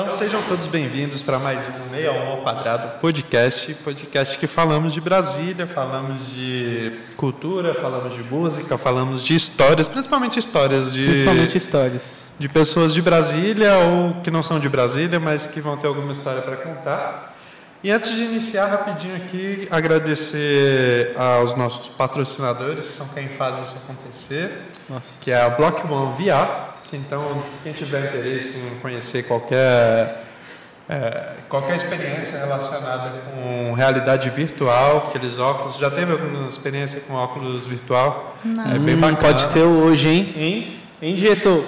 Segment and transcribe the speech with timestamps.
[0.00, 5.00] Então sejam todos bem-vindos para mais um Meia ao Quadrado podcast, podcast que falamos de
[5.00, 12.28] Brasília, falamos de cultura, falamos de música, falamos de histórias, principalmente histórias de principalmente histórias
[12.38, 16.12] de pessoas de Brasília ou que não são de Brasília, mas que vão ter alguma
[16.12, 17.34] história para contar.
[17.82, 23.76] E antes de iniciar rapidinho aqui, agradecer aos nossos patrocinadores, que são quem faz isso
[23.84, 24.50] acontecer,
[24.88, 25.20] Nossa.
[25.20, 27.22] que é a Block One VR, então,
[27.62, 30.24] quem tiver interesse em conhecer qualquer,
[30.88, 37.66] é, qualquer experiência relacionada com realidade virtual, aqueles óculos, já teve alguma experiência com óculos
[37.66, 38.36] virtual?
[38.44, 38.74] Não.
[38.74, 39.18] É bem hum, bacana.
[39.18, 40.32] Pode ter hoje, hein?
[40.36, 41.64] Hein, hein diretor?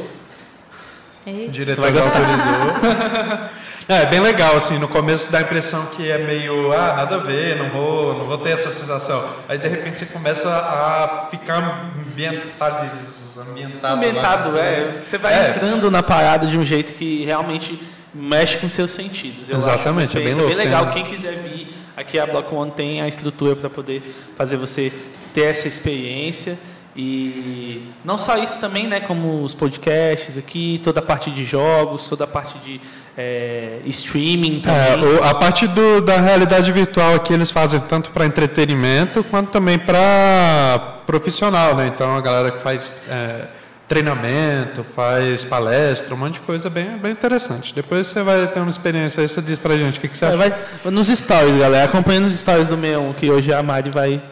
[1.26, 3.50] O diretor autorizou.
[3.90, 7.18] É, bem legal, assim, no começo dá a impressão que é meio, ah, nada a
[7.18, 9.28] ver, não vou, não vou ter essa sensação.
[9.48, 13.94] Aí de repente você começa a ficar ambientalizado ambientado.
[13.94, 15.02] Ambientado, é.
[15.04, 15.50] Você vai é.
[15.50, 17.80] entrando na parada de um jeito que realmente
[18.12, 19.48] mexe com seus sentidos.
[19.48, 20.48] Eu Exatamente, é bem louco.
[20.48, 20.86] bem legal.
[20.86, 20.92] Né?
[20.92, 24.02] Quem quiser vir aqui a Block One tem a estrutura para poder
[24.36, 24.92] fazer você
[25.34, 26.56] ter essa experiência.
[26.96, 32.08] E não só isso também, né, como os podcasts aqui, toda a parte de jogos,
[32.08, 32.80] toda a parte de
[33.16, 35.16] é, streaming é, também.
[35.18, 39.78] É, a parte do, da realidade virtual aqui eles fazem tanto para entretenimento quanto também
[39.78, 41.90] para profissional, né?
[41.94, 43.46] Então a galera que faz é,
[43.86, 47.72] treinamento, faz palestra, um monte de coisa bem, bem interessante.
[47.72, 50.24] Depois você vai ter uma experiência aí, você diz pra gente o que, que você
[50.24, 50.36] acha.
[50.36, 50.54] Vai,
[50.86, 51.84] nos stories, galera.
[51.84, 54.20] Acompanhando os stories do meu, que hoje a Mari vai.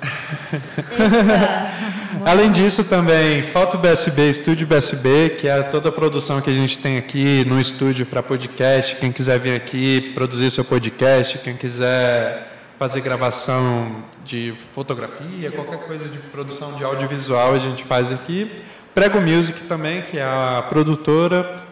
[2.29, 6.77] Além disso, também Foto BSB, Estúdio BSB, que é toda a produção que a gente
[6.77, 8.97] tem aqui no estúdio para podcast.
[8.97, 16.07] Quem quiser vir aqui produzir seu podcast, quem quiser fazer gravação de fotografia, qualquer coisa
[16.07, 18.61] de produção de audiovisual a gente faz aqui.
[18.95, 21.63] Prego Music também, que é a produtora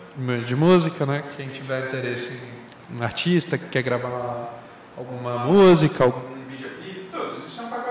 [0.46, 1.22] de música, né?
[1.36, 2.44] Quem tiver interesse
[2.90, 4.58] em um artista que quer gravar
[4.96, 6.10] alguma música,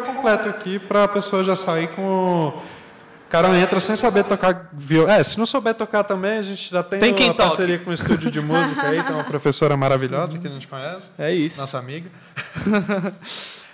[0.05, 2.53] completo aqui para a pessoa já sair com
[3.25, 5.13] o cara entra sem saber tocar violão.
[5.13, 7.49] É, se não souber tocar também, a gente já tem, tem uma toque.
[7.49, 11.07] parceria com um estúdio de música aí, tem uma professora maravilhosa que a gente conhece.
[11.17, 11.59] É isso.
[11.59, 12.09] Nossa amiga.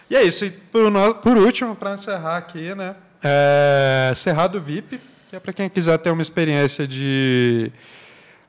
[0.09, 0.45] e é isso.
[0.45, 2.95] E por, por último, para encerrar aqui, né?
[3.21, 4.99] É Cerrado VIP,
[5.29, 7.71] que é para quem quiser ter uma experiência de.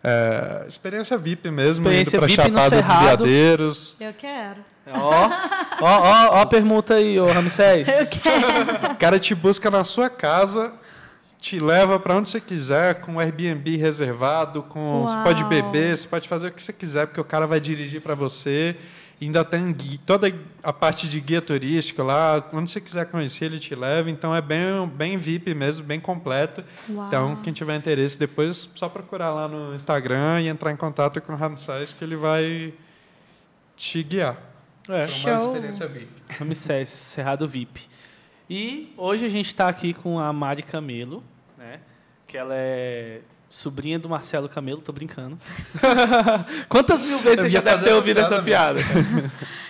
[0.05, 3.97] É, experiência VIP mesmo, experiência indo para Chapada dos Veadeiros.
[4.01, 4.65] Eu quero.
[4.87, 5.31] Ó,
[5.81, 7.87] ó, ó, ó a permuta aí, ô Ramsés.
[7.87, 8.93] Eu quero.
[8.93, 10.73] O cara te busca na sua casa
[11.43, 16.29] te leva para onde você quiser, com Airbnb reservado, com você pode beber, você pode
[16.29, 18.77] fazer o que você quiser, porque o cara vai dirigir para você.
[19.27, 19.75] Ainda tem
[20.07, 24.11] toda a parte de guia turística lá, onde você quiser conhecer, ele te leva.
[24.11, 26.65] Então é bem, bem VIP mesmo, bem completo.
[26.89, 27.07] Uau.
[27.07, 31.33] Então, quem tiver interesse, depois só procurar lá no Instagram e entrar em contato com
[31.33, 32.73] o Ramsés, que ele vai
[33.77, 34.37] te guiar.
[34.89, 35.07] É.
[35.07, 35.31] Show.
[35.33, 36.23] uma experiência VIP.
[36.39, 37.89] Ramsés, Cerrado VIP.
[38.51, 41.23] E hoje a gente está aqui com a Mari Camelo,
[41.57, 41.81] né?
[42.27, 43.21] Que ela é
[43.53, 45.39] sobrinha do Marcelo Camelo, tô brincando.
[46.71, 48.81] Quantas mil vezes você já deve ter ouvido essa piada?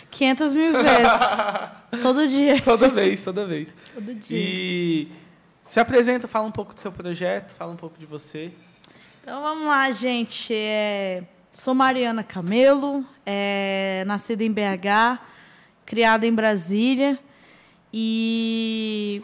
[0.08, 1.20] 500 mil vezes.
[2.00, 2.62] Todo dia.
[2.62, 3.76] Toda vez, toda vez.
[3.92, 4.38] Todo dia.
[4.38, 5.08] E
[5.64, 8.52] se apresenta, fala um pouco do seu projeto, fala um pouco de você.
[9.20, 10.54] Então vamos lá, gente.
[10.54, 11.24] É...
[11.52, 14.04] Sou Mariana Camelo, é...
[14.06, 15.20] nascida em BH,
[15.84, 17.18] criada em Brasília.
[17.92, 19.22] E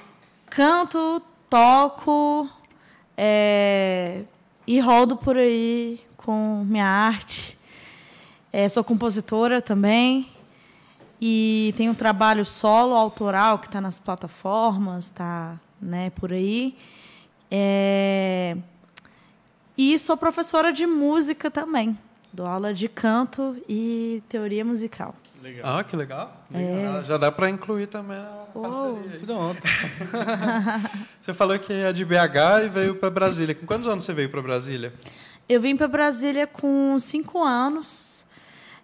[0.51, 2.51] canto, toco,
[3.17, 4.25] é,
[4.69, 7.57] e rodo por aí com minha arte.
[8.53, 10.29] É, sou compositora também.
[11.19, 16.77] E tenho um trabalho solo, autoral, que está nas plataformas, está né, por aí.
[17.51, 18.59] É,
[19.77, 21.99] e sou professora de música também.
[22.31, 25.15] Dou aula de canto e teoria musical.
[25.43, 25.79] Legal.
[25.79, 26.45] Ah, que legal.
[26.53, 27.05] É.
[27.05, 29.21] Já dá para incluir também a parceria.
[29.25, 29.61] Pronto.
[31.21, 33.55] você falou que é de BH e veio para Brasília.
[33.55, 34.93] Com quantos anos você veio para Brasília?
[35.49, 38.27] Eu vim para Brasília com cinco anos.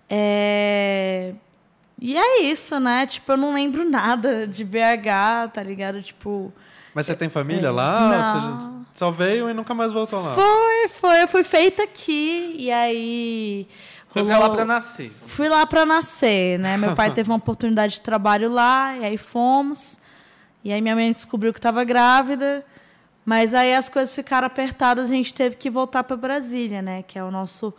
[0.09, 1.35] É...
[2.01, 3.07] E é isso, né?
[3.07, 6.03] Tipo, eu não lembro nada de BH, tá ligado?
[6.03, 6.53] Tipo.
[6.95, 7.71] Mas você tem família é...
[7.71, 8.09] lá?
[8.09, 8.87] Não.
[8.95, 10.35] Só veio e nunca mais voltou lá?
[10.35, 11.23] Foi, foi.
[11.23, 12.55] Eu fui feita aqui.
[12.57, 13.67] E aí.
[14.14, 15.12] Foi lá para nascer.
[15.26, 16.76] Fui lá para nascer, né?
[16.76, 19.99] Meu pai teve uma oportunidade de trabalho lá, e aí fomos.
[20.62, 22.64] E aí minha mãe descobriu que estava grávida.
[23.25, 27.02] Mas aí as coisas ficaram apertadas, a gente teve que voltar para Brasília, né?
[27.02, 27.75] Que é o nosso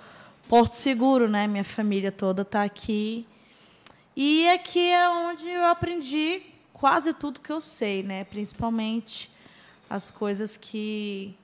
[0.50, 1.48] porto seguro, né?
[1.48, 3.26] Minha família toda está aqui.
[4.16, 6.42] E aqui é onde eu aprendi
[6.74, 8.24] quase tudo que eu sei, né?
[8.26, 9.32] Principalmente
[9.90, 11.36] as coisas que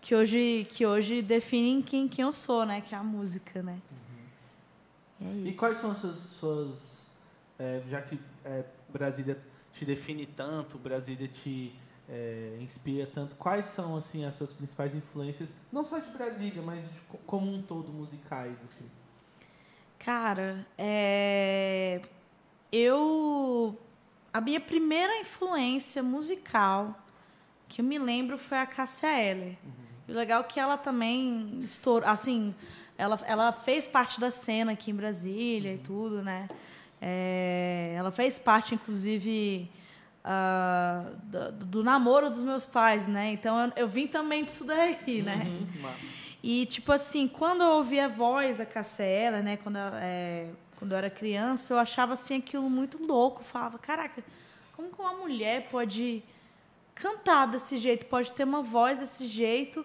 [0.00, 2.80] que hoje que hoje definem quem quem eu sou, né?
[2.80, 3.78] Que é a música, né?
[5.30, 7.06] E, é E quais são as suas, suas
[7.58, 9.38] é, já que é, Brasília
[9.72, 11.74] te define tanto, Brasília te
[12.08, 16.84] é, inspira tanto, quais são assim as suas principais influências, não só de Brasília, mas
[16.84, 18.84] de co- como um todo musicais assim?
[19.98, 22.02] Cara, é...
[22.70, 23.78] eu.
[24.32, 26.98] A minha primeira influência musical
[27.68, 29.56] que eu me lembro foi a Cássia Eller.
[30.08, 32.08] E o legal é que ela também estourou.
[32.08, 32.54] Assim,
[33.02, 36.48] ela, ela fez parte da cena aqui em Brasília e tudo, né?
[37.00, 39.68] É, ela fez parte, inclusive,
[40.24, 43.32] ah, do, do namoro dos meus pais, né?
[43.32, 45.42] Então eu, eu vim também disso daí, né?
[45.44, 46.06] Uhum, massa.
[46.40, 50.92] E, tipo assim, quando eu ouvia a voz da Cassiela, né, quando, ela, é, quando
[50.92, 53.40] eu era criança, eu achava, assim, aquilo muito louco.
[53.40, 54.24] Eu falava, caraca,
[54.74, 56.22] como que uma mulher pode
[56.94, 59.84] cantar desse jeito, pode ter uma voz desse jeito?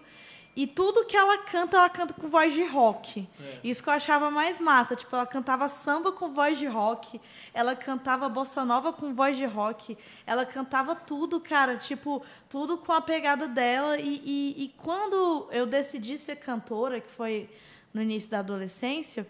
[0.58, 3.28] E tudo que ela canta, ela canta com voz de rock.
[3.62, 4.96] Isso que eu achava mais massa.
[4.96, 7.20] Tipo, ela cantava samba com voz de rock,
[7.54, 9.96] ela cantava bossa nova com voz de rock,
[10.26, 14.00] ela cantava tudo, cara, tipo, tudo com a pegada dela.
[14.00, 17.48] E, e, e quando eu decidi ser cantora, que foi
[17.94, 19.28] no início da adolescência,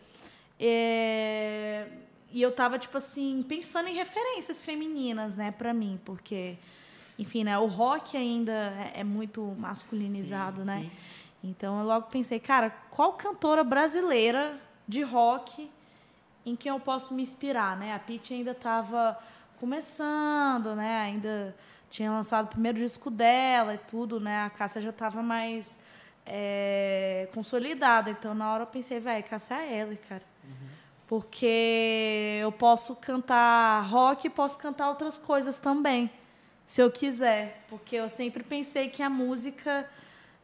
[0.59, 1.89] é,
[2.33, 6.57] e eu tava, tipo assim, pensando em referências femininas, né, pra mim, porque,
[7.19, 8.51] enfim, né, o rock ainda
[8.95, 10.81] é, é muito masculinizado, Sim, né?
[10.81, 11.18] sim.
[11.43, 15.71] Então eu logo pensei, cara, qual cantora brasileira de rock
[16.45, 17.95] em quem eu posso me inspirar, né?
[17.95, 19.19] A Pitty ainda estava
[19.61, 21.03] começando, né?
[21.03, 21.55] Ainda
[21.91, 24.45] tinha lançado o primeiro disco dela e tudo, né?
[24.45, 25.79] A Cássia já estava mais
[26.27, 28.11] é, consolidada.
[28.11, 30.23] Então na hora eu pensei, velho, Cássia é ela, cara.
[31.07, 36.11] Porque eu posso cantar rock e posso cantar outras coisas também,
[36.67, 37.65] se eu quiser.
[37.71, 39.89] Porque eu sempre pensei que a música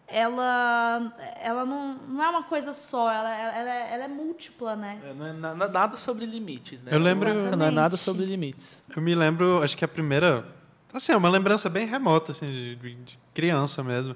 [0.07, 1.13] ela,
[1.43, 5.01] ela não, não é uma coisa só, ela, ela, é- ela é múltipla, né?
[5.05, 6.91] É, não é na- na- nada sobre limites, né?
[6.95, 8.03] Eu lembro- Música Não é nada Exatamente.
[8.05, 8.83] sobre limites.
[8.95, 10.47] Eu me lembro, acho que a primeira.
[10.93, 14.15] Assim, é uma lembrança bem remota, assim, de, de- de criança mesmo.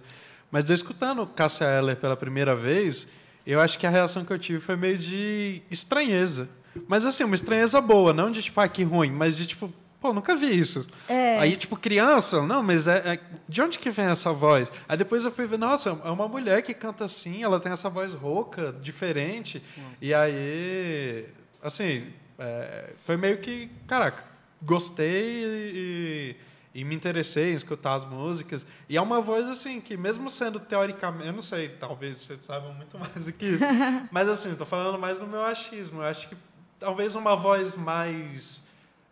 [0.51, 3.09] Mas eu escutando Cássia Eller pela primeira vez,
[3.47, 6.49] eu acho que a reação que eu tive foi meio de estranheza.
[6.87, 10.13] Mas assim, uma estranheza boa, não de tipo, ah, que ruim, mas de tipo, pô,
[10.13, 10.87] nunca vi isso.
[11.09, 11.39] É.
[11.39, 14.71] Aí, tipo, criança, não, mas é, é- de onde que vem essa voz?
[14.89, 17.89] Aí depois eu fui ver, nossa, é uma mulher que canta assim, ela tem essa
[17.91, 19.63] voz rouca, diferente.
[20.01, 21.27] E aí,
[21.63, 22.07] assim,
[22.39, 24.25] é, foi meio que, caraca,
[24.63, 26.37] gostei e,
[26.75, 28.65] e me interessei em escutar as músicas.
[28.89, 32.73] E é uma voz, assim, que mesmo sendo teoricamente, eu não sei, talvez vocês saibam
[32.75, 33.65] muito mais do que isso,
[34.13, 36.01] mas assim, tô falando mais no meu achismo.
[36.03, 36.37] Eu acho que
[36.79, 38.63] talvez uma voz mais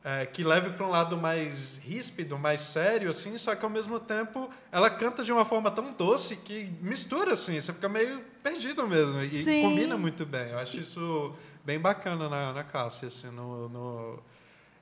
[0.08, 3.99] é, que leve para um lado mais ríspido, mais sério, assim, só que ao mesmo
[3.99, 8.87] tempo ela canta de uma forma tão doce que mistura, assim, você fica meio perdido
[8.87, 9.20] mesmo.
[9.20, 9.62] E Sim.
[9.62, 10.50] combina muito bem.
[10.50, 13.69] Eu acho isso bem bacana na, na Cássia, assim, no.
[13.69, 14.23] no-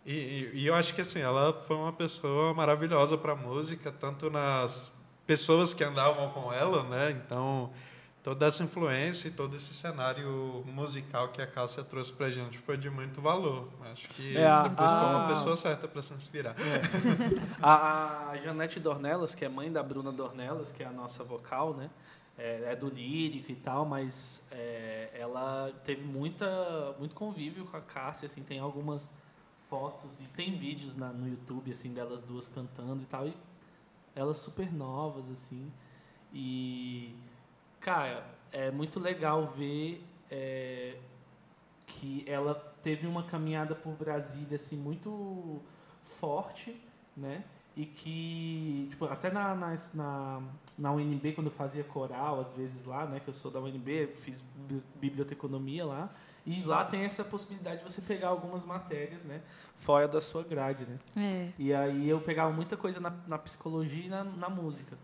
[0.04, 4.28] e, e- e eu acho que assim, ela foi uma pessoa maravilhosa para música, tanto
[4.28, 4.92] nas
[5.26, 7.10] pessoas que andavam com ela, né?
[7.12, 7.70] Então,
[8.24, 12.76] toda essa influência e todo esse cenário musical que a Cássia trouxe pra gente foi
[12.78, 13.68] de muito valor.
[13.92, 16.56] Acho que É, a- você buscou uma a- pessoa certa para se inspirar.
[17.62, 21.74] A, a Janete Dornelas, que é mãe da Bruna Dornelas, que é a nossa vocal,
[21.74, 21.90] né?
[22.36, 27.80] É, é do lírico e tal, mas é, ela teve muita, muito convívio com a
[27.80, 29.14] Cássia, assim, tem algumas
[29.70, 33.34] fotos e tem vídeos na, no YouTube, assim, delas duas cantando e tal, e
[34.16, 35.70] elas super novas, assim,
[36.32, 37.14] e,
[37.84, 40.96] cara, é muito legal ver é,
[41.86, 45.60] que ela teve uma caminhada por Brasília, assim, muito
[46.18, 46.80] forte,
[47.16, 47.44] né?
[47.76, 50.42] E que, tipo, até na, na, na,
[50.78, 53.20] na UNB, quando eu fazia coral, às vezes lá, né?
[53.20, 56.08] Que eu sou da UNB, fiz bi- biblioteconomia lá.
[56.46, 59.40] E lá tem essa possibilidade de você pegar algumas matérias, né?
[59.78, 60.98] Fora da sua grade, né?
[61.16, 61.52] É.
[61.58, 64.96] E aí eu pegava muita coisa na, na psicologia e na, na música.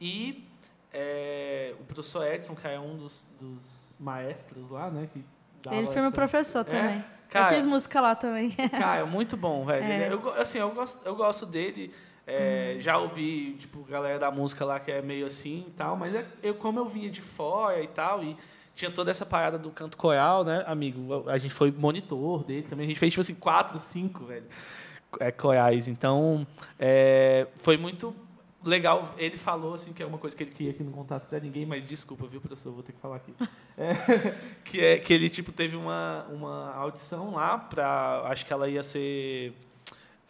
[0.00, 0.49] E
[0.92, 5.08] é, o professor Edson, que é um dos, dos maestros lá, né?
[5.12, 5.24] Que
[5.70, 6.64] Ele foi meu essa- professor É?
[6.64, 7.04] também.
[7.28, 8.50] Cara, eu fiz música lá também.
[8.50, 9.84] Cara, muito bom, velho.
[9.84, 10.12] É.
[10.12, 11.94] Eu, assim, eu gosto, eu gosto dele.
[12.26, 16.14] é, Já ouvi, tipo, galera da música lá que é meio assim e tal, mas
[16.14, 18.36] é- eu, como eu vinha de fora e tal, e
[18.74, 21.28] tinha toda essa parada do canto coral, né, amigo?
[21.28, 22.86] A gente foi monitor dele também.
[22.86, 24.46] A gente fez, tipo assim, quatro, cinco, velho,
[25.20, 25.86] é, corais.
[25.86, 26.44] Então,
[26.78, 28.14] é, foi muito
[28.64, 29.14] legal.
[29.16, 31.64] Ele falou, assim, que é uma coisa que ele queria que não contasse pra ninguém,
[31.64, 32.72] mas desculpa, viu, professor?
[32.72, 33.34] Vou ter que falar aqui.
[33.76, 38.22] É, que é que ele, tipo, teve uma, uma audição lá pra...
[38.26, 39.54] Acho que ela ia ser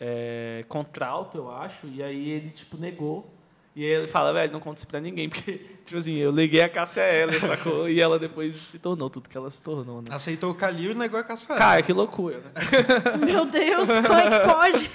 [0.01, 3.31] é, contralto, eu acho, e aí ele, tipo, negou.
[3.77, 6.69] E ele fala, velho, não conta isso pra ninguém, porque, tipo assim, eu liguei a
[6.69, 7.89] Cássia a ela, sacou?
[7.89, 10.09] E ela depois se tornou tudo que ela se tornou, né?
[10.11, 11.57] Aceitou o Calil e negou a caçar.
[11.57, 12.51] Cara, que loucura, né?
[13.25, 14.91] Meu Deus, como é que pode?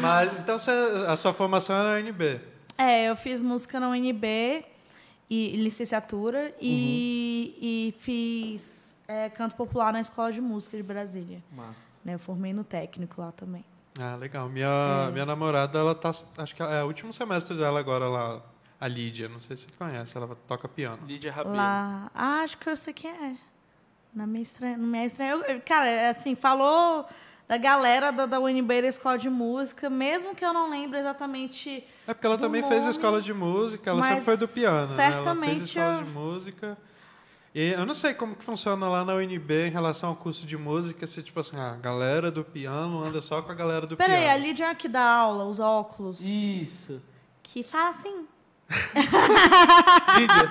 [0.00, 0.56] Mas, então
[1.06, 2.40] a sua formação era na UNB.
[2.78, 4.64] É, eu fiz música na UNB
[5.28, 11.42] e licenciatura e, e fiz é, canto popular na Escola de Música de Brasília.
[11.52, 11.98] Massa.
[12.04, 12.14] né?
[12.14, 13.64] Eu formei no técnico lá também.
[14.00, 14.48] Ah, legal.
[14.48, 16.12] Minha, minha namorada, ela tá.
[16.36, 18.40] Acho que é o último semestre dela agora lá.
[18.80, 21.04] A Lídia, não sei se você conhece, ela toca piano.
[21.04, 21.56] Lídia Rabelo.
[21.56, 22.08] Lá.
[22.14, 23.36] Ah, acho que eu sei quem é.
[24.14, 24.78] Não me é estranho.
[24.78, 25.38] Não me é estranho.
[25.38, 27.04] Eu- eu- cara, é assim, falou
[27.48, 31.82] da galera da, da UNB da Escola de Música, mesmo que eu não lembre exatamente.
[32.06, 34.36] É porque ela Do também fez a nome, escola de música, ela mas sempre foi
[34.36, 34.82] do piano, né?
[34.82, 36.78] Ela fez a certamente escola eu- de música.
[37.54, 40.56] E eu não sei como que funciona lá na UNB em relação ao curso de
[40.58, 44.26] música, se tipo assim, a galera do piano anda só com a galera do Peraí,
[44.26, 44.44] a piano.
[44.46, 46.20] Lídia é que dá aula, os óculos.
[46.20, 47.00] Isso.
[47.42, 48.26] Que fala assim.
[50.18, 50.48] Lídia,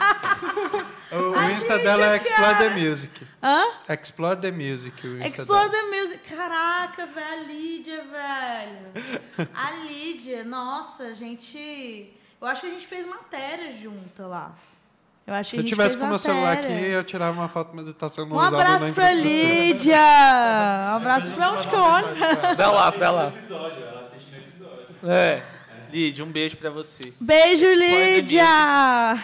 [1.12, 3.27] O, o Insta dela é Explore the Music.
[3.41, 3.63] Hã?
[3.89, 5.83] Explore the Music, o Insta Explore dela.
[5.91, 6.19] the Music.
[6.36, 9.47] Caraca, velho, a Lídia, velho.
[9.53, 12.12] A Lídia, nossa, a gente.
[12.41, 14.51] Eu acho que a gente fez matéria junta lá.
[15.25, 17.83] Eu acho que Se eu tivesse com meu celular aqui, eu tirava uma foto, mas
[17.83, 19.12] ele tá sendo Um abraço pra.
[19.13, 19.97] Lídia!
[20.91, 22.07] Um abraço pra onde que eu olho?
[22.57, 23.27] dá lá, dá lá.
[23.27, 24.88] episódio, ela assistindo o episódio.
[25.12, 25.43] É.
[25.91, 27.13] Lídia, um beijo pra você.
[27.20, 28.46] Beijo, Lídia!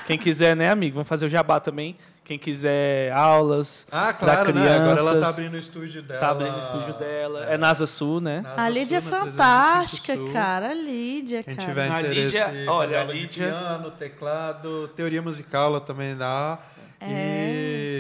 [0.08, 0.96] Quem quiser, né, amigo?
[0.96, 1.98] Vamos fazer o jabá também.
[2.24, 4.62] Quem quiser aulas Ah, claro, né?
[4.62, 4.82] crianças.
[4.82, 6.20] Agora ela tá abrindo o estúdio dela.
[6.22, 7.46] Tá abrindo o estúdio dela.
[7.50, 8.39] É Nasa Sul, né?
[8.41, 10.32] Nasa A Lídia é Sul, na 305 fantástica, Sul.
[10.32, 10.70] cara.
[10.70, 11.67] A Lídia, Quem cara.
[11.67, 16.60] tiver A interesse Lídia- olha, a Lídia- piano, teclado, teoria musical ela também dá.
[17.01, 17.10] É.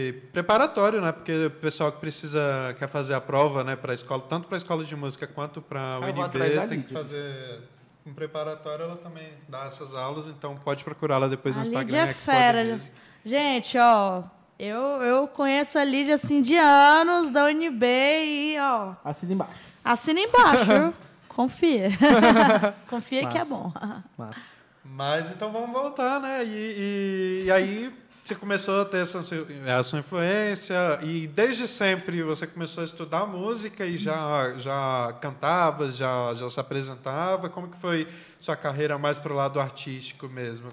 [0.09, 1.11] E preparatório, né?
[1.11, 4.59] Porque o pessoal que precisa quer fazer a prova, né, para escola, tanto para a
[4.59, 7.59] escola de música quanto para o UNB, tem que fazer
[8.05, 12.05] um preparatório, ela também dá essas aulas, então pode procurá la depois no A Instagram.
[12.05, 12.79] Lídia é fera.
[13.25, 14.23] Gente, ó,
[14.59, 19.61] eu, eu conheço a Lídia assim de anos, da UNB e, ó, Assina embaixo.
[19.83, 20.93] assina embaixo, viu?
[21.29, 21.89] Confia.
[22.89, 23.55] Confia que é Massa.
[23.55, 23.71] bom.
[24.17, 24.39] Massa.
[24.85, 26.43] Mas então vamos voltar, né?
[26.45, 27.91] E, e, e aí
[28.23, 33.85] você começou a ter essa sua influência e desde sempre você começou a estudar música
[33.85, 37.49] e já já cantava, já já se apresentava.
[37.49, 38.07] Como que foi
[38.39, 40.69] sua carreira mais pro lado artístico mesmo?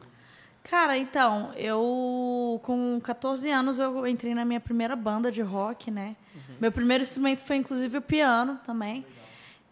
[0.62, 6.14] Cara, então, eu com 14 anos eu entrei na minha primeira banda de rock, né?
[6.61, 9.04] Meu primeiro instrumento foi inclusive o piano também.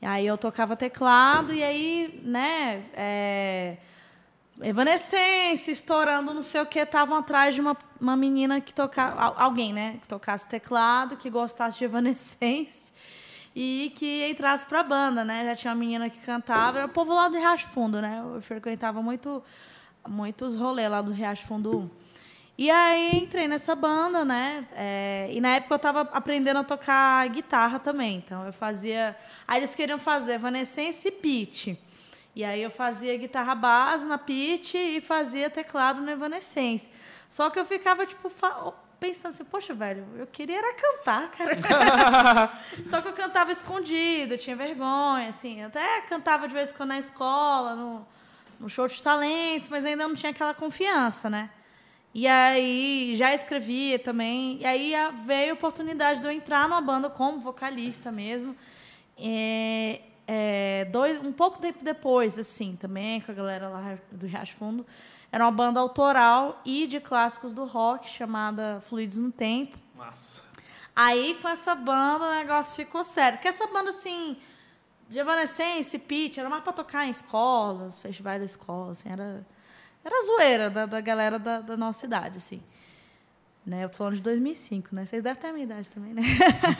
[0.03, 3.77] E aí eu tocava teclado e aí, né, é,
[4.61, 9.35] Evanescência, estourando, não sei o que, estavam atrás de uma, uma menina que tocava, al-
[9.39, 12.89] alguém, né, que tocasse teclado, que gostasse de Evanescência
[13.55, 15.45] e que entrasse pra banda, né?
[15.45, 18.23] Já tinha uma menina que cantava, era o povo lá do Riacho Fundo, né?
[18.35, 19.43] Eu frequentava muito
[20.07, 21.91] muitos rolês lá do Riacho Fundo 1.
[22.57, 24.67] E aí entrei nessa banda, né?
[24.75, 28.17] É, e na época eu estava aprendendo a tocar guitarra também.
[28.25, 29.17] Então eu fazia.
[29.47, 31.77] Aí eles queriam fazer Evanescence e pitch.
[32.39, 36.89] E aí eu fazia guitarra base na pitch e fazia teclado no Evanescence.
[37.29, 38.31] Só que eu ficava, tipo,
[39.01, 42.53] pensando assim, poxa, velho, eu queria era cantar, cara.
[42.87, 45.65] Só que eu cantava escondido, eu tinha vergonha, assim.
[45.65, 48.07] Até cantava de vez em quando na escola, no,
[48.61, 51.51] no show de talentos, mas ainda não tinha aquela confiança, né?
[52.15, 54.59] E aí já escrevia também.
[54.61, 54.93] E aí
[55.27, 58.55] veio a oportunidade de eu entrar numa banda como vocalista mesmo.
[59.19, 64.55] É, é, dois, um pouco tempo depois, assim, também com a galera lá do Riacho
[64.57, 64.85] Fundo.
[65.33, 69.79] Era uma banda autoral e de clássicos do rock, chamada Fluidos no Tempo.
[69.97, 70.43] Massa.
[70.95, 73.39] Aí, com essa banda, o negócio ficou sério.
[73.39, 74.37] Porque essa banda, assim,
[75.09, 79.47] de Evanescence, Pitch, era mais pra tocar em escolas, festivais da escola, assim, era...
[80.05, 82.63] Era zoeira da, da galera da, da nossa idade, assim.
[83.65, 83.85] Né?
[83.85, 85.05] Eu tô falando de 2005, né?
[85.05, 86.23] Vocês devem ter a minha idade também, né?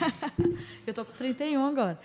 [0.87, 1.99] Eu tô com 31 agora.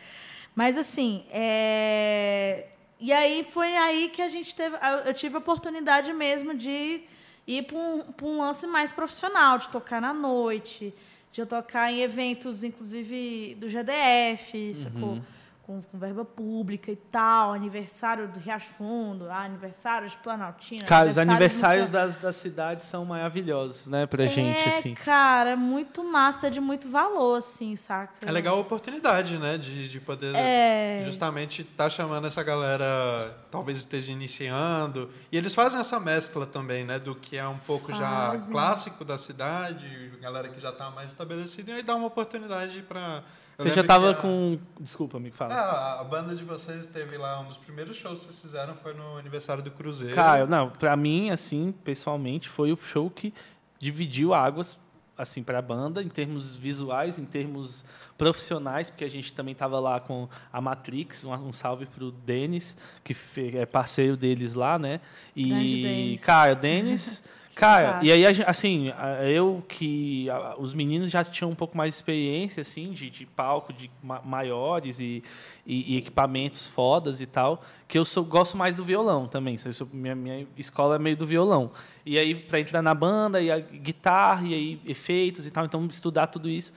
[0.55, 2.67] Mas, assim, é...
[3.01, 4.77] E aí, foi aí que a gente teve...
[5.05, 7.03] Eu tive a oportunidade mesmo de
[7.47, 10.95] ir para um, um lance mais profissional, de tocar na noite,
[11.33, 15.19] de eu tocar em eventos, inclusive, do GDF, sacou?
[15.67, 20.85] Com, com verba pública e tal, aniversário do Riacho Fundo, ah, aniversário de Planaltina.
[20.85, 24.93] Cara, os aniversário aniversários das, das cidades são maravilhosos, né, pra sei- gente, é, assim.
[24.93, 28.13] cara, é muito massa, é de muito valor, assim, saca?
[28.27, 31.03] É legal a oportunidade, né, de, de poder É.
[31.07, 36.99] justamente estar chamando essa galera, talvez esteja iniciando, e eles fazem essa mescla também, né,
[36.99, 38.53] do que é um pouco já Fazem.
[38.53, 43.23] clássico da cidade, galera que já está mais estabelecida, e aí dá uma oportunidade para
[43.57, 44.59] Você já lembro tava que a- com.
[44.81, 45.55] Desculpa, me fala.
[45.55, 48.95] Ah, a banda de vocês teve lá, um dos primeiros shows que vocês fizeram foi
[48.95, 50.15] no aniversário do Cruzeiro.
[50.15, 53.33] Cara, não, pra mim, assim, pessoalmente, foi o show que
[53.79, 54.77] dividiu águas,
[55.17, 57.85] assim, pra banda, em termos visuais, em termos
[58.19, 62.77] profissionais, porque a gente também tava lá com a Matrix, um, um salve pro Denis,
[63.05, 63.15] que
[63.57, 65.01] é parceiro deles lá, né?
[65.37, 66.25] Grande E, Denis.
[66.25, 67.23] cara, o Denis.
[67.55, 68.07] Cara, Fantástico.
[68.07, 68.93] e aí, assim,
[69.33, 70.27] eu que.
[70.59, 74.21] Os meninos já tinham um pouco mais de experiência, assim, de, de palco de ma-
[74.25, 75.23] maiores e,
[75.65, 79.57] e- e equipamentos fodas e tal, que eu sou, gosto mais do violão também.
[79.57, 81.71] Sou- minha, minha escola é meio do violão.
[82.05, 85.87] E aí, para entrar na banda, e a guitarra, e aí efeitos e tal, então
[85.87, 86.73] estudar tudo isso.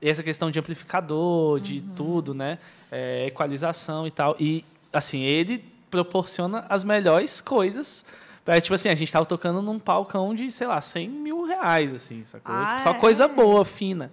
[0.00, 2.58] E essa questão de amplificador, de tudo, né?
[2.90, 4.34] É, equalização e tal.
[4.40, 8.04] E, assim, ele proporciona as melhores coisas.
[8.44, 11.94] Pra, tipo assim, a gente tava tocando num palcão de, sei lá, 100 mil reais,
[11.94, 12.54] assim, sacou?
[12.54, 12.94] Ah, Tipo, só é?
[12.94, 14.10] coisa boa, fina.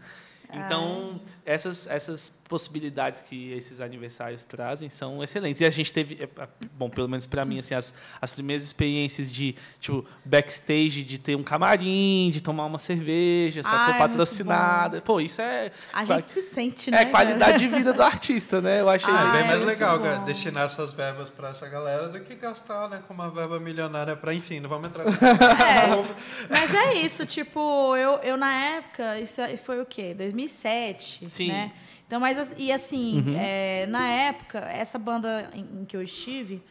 [0.51, 1.19] Então,
[1.49, 5.61] essas, essas possibilidades que esses aniversários trazem são excelentes.
[5.61, 7.91] E a gente teve, é, bom, pelo menos para mim, assim, as,
[8.21, 13.79] as primeiras experiências de, tipo, backstage, de ter um camarim, de tomar uma cerveja, sacou?
[13.79, 15.01] Ah, é Patrocinada.
[15.01, 15.71] Pô, isso é...
[15.91, 17.01] A gente se sente, né?
[17.01, 18.81] É qualidade de vida do artista, né?
[18.81, 22.09] Eu achei Ah, é bem é mais legal cara, destinar essas verbas pra essa galera
[22.09, 25.87] do que gastar né, com uma verba milionária pra, enfim, não vamos entrar É,
[26.47, 30.13] mas é isso, tipo, eu, eu na época, isso foi o quê?
[30.13, 31.38] 2007, Sim.
[31.47, 31.71] Né?
[32.07, 36.61] Então, mas, as- e assim, é, na época, essa banda em, que eu estive,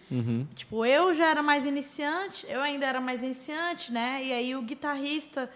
[0.57, 4.21] tipo, eu já era mais iniciante, eu ainda era mais iniciante, né?
[4.25, 5.49] E aí o guitarrista,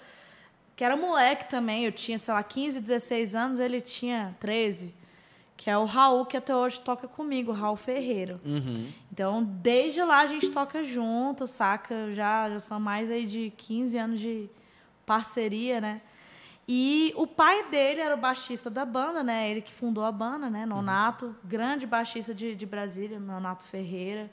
[0.76, 4.94] que era moleque também, eu tinha, sei lá, 15, 16 anos, ele tinha 13,
[5.56, 8.40] que é o Raul, que até hoje toca comigo, o Raul Ferreira.
[9.12, 12.12] Então, desde lá a gente toca junto, saca?
[12.12, 14.48] Já, já são mais aí de 15 anos de
[15.04, 16.00] parceria, né?
[16.68, 19.50] E o pai dele era o baixista da banda, né?
[19.50, 20.64] Ele que fundou a banda, né?
[20.64, 24.30] Nonato, grande baixista de, de Brasília, Nonato Ferreira.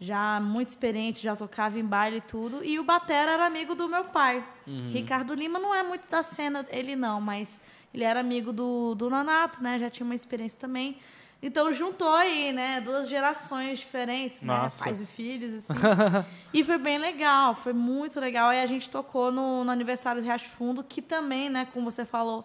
[0.00, 2.64] Já muito experiente, já tocava em baile e tudo.
[2.64, 4.46] E o Batera era amigo do meu pai.
[4.92, 7.60] Ricardo Lima não é muito da cena, ele não, mas
[7.92, 9.78] ele era amigo do, do Nonato, né?
[9.78, 10.98] Já tinha uma experiência também.
[11.40, 12.80] Então juntou aí, né?
[12.80, 14.78] Duas gerações diferentes, Nossa.
[14.78, 14.84] né?
[14.84, 15.80] Pais e filhos, assim.
[16.52, 18.48] e foi bem legal, foi muito legal.
[18.48, 22.04] Aí a gente tocou no, no aniversário do Riacho Fundo, que também, né, como você
[22.04, 22.44] falou,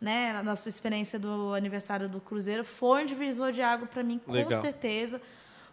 [0.00, 4.18] né, na sua experiência do aniversário do Cruzeiro, foi um divisor de água para mim,
[4.18, 4.60] com Legal.
[4.60, 5.22] certeza.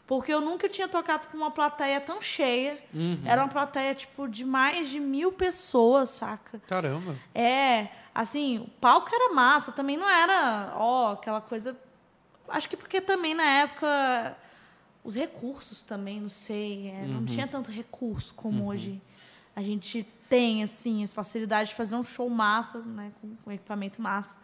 [0.05, 2.79] Porque eu nunca tinha tocado com uma plateia tão cheia.
[3.23, 6.59] Era uma plateia, tipo, de mais de mil pessoas, saca?
[6.67, 7.15] Caramba.
[7.33, 11.77] É, assim, o palco era massa, também não era, ó, aquela coisa.
[12.51, 14.37] Acho que porque também na época
[15.03, 19.01] os recursos também, não sei, é, não tinha tanto recurso como hoje
[19.55, 24.01] a gente tem, assim, as facilidades de fazer um show massa, né, com, com equipamento
[24.01, 24.39] massa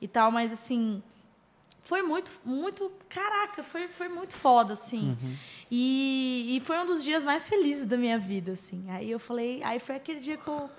[0.00, 1.02] e tal, mas assim,
[1.82, 5.16] foi muito, muito, caraca, foi, foi muito foda, assim.
[5.70, 8.84] E, e foi um dos dias mais felizes da minha vida, assim.
[8.90, 10.70] Aí eu falei, aí foi aquele dia que eu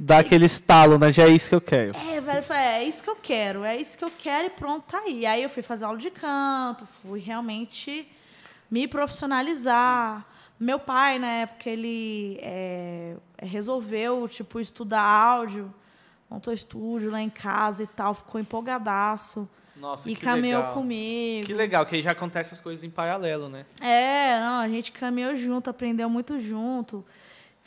[0.00, 1.12] Dá aquele estalo, né?
[1.12, 1.96] Já é isso que eu quero.
[1.96, 4.50] é, velho, eu falei, é isso que eu quero, é isso que eu quero e
[4.50, 5.26] pronto, tá aí.
[5.26, 8.08] Aí eu fui fazer aula de canto, fui realmente
[8.70, 10.24] me profissionalizar.
[10.58, 15.72] Meu pai, na época, ele é, resolveu, tipo, estudar áudio,
[16.30, 19.48] montou estúdio lá em casa e tal, ficou empolgadaço.
[19.76, 20.74] Nossa, e que caminhou legal.
[20.74, 21.46] comigo.
[21.46, 23.64] Que legal, que aí já acontece as coisas em paralelo, né?
[23.80, 27.04] É, não, a gente caminhou junto, aprendeu muito junto.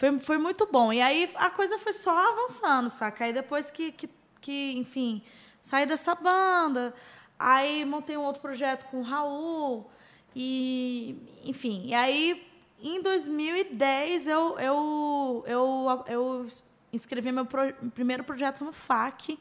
[0.01, 0.91] Foi, foi muito bom.
[0.91, 3.23] E aí a coisa foi só avançando, saca?
[3.23, 4.09] Aí depois que, que,
[4.41, 5.21] que, enfim,
[5.59, 6.91] saí dessa banda,
[7.37, 9.87] aí montei um outro projeto com o Raul.
[10.35, 12.43] E, enfim, e aí
[12.81, 16.47] em 2010 eu, eu, eu, eu
[16.91, 19.37] inscrevi meu pro- primeiro projeto no FAC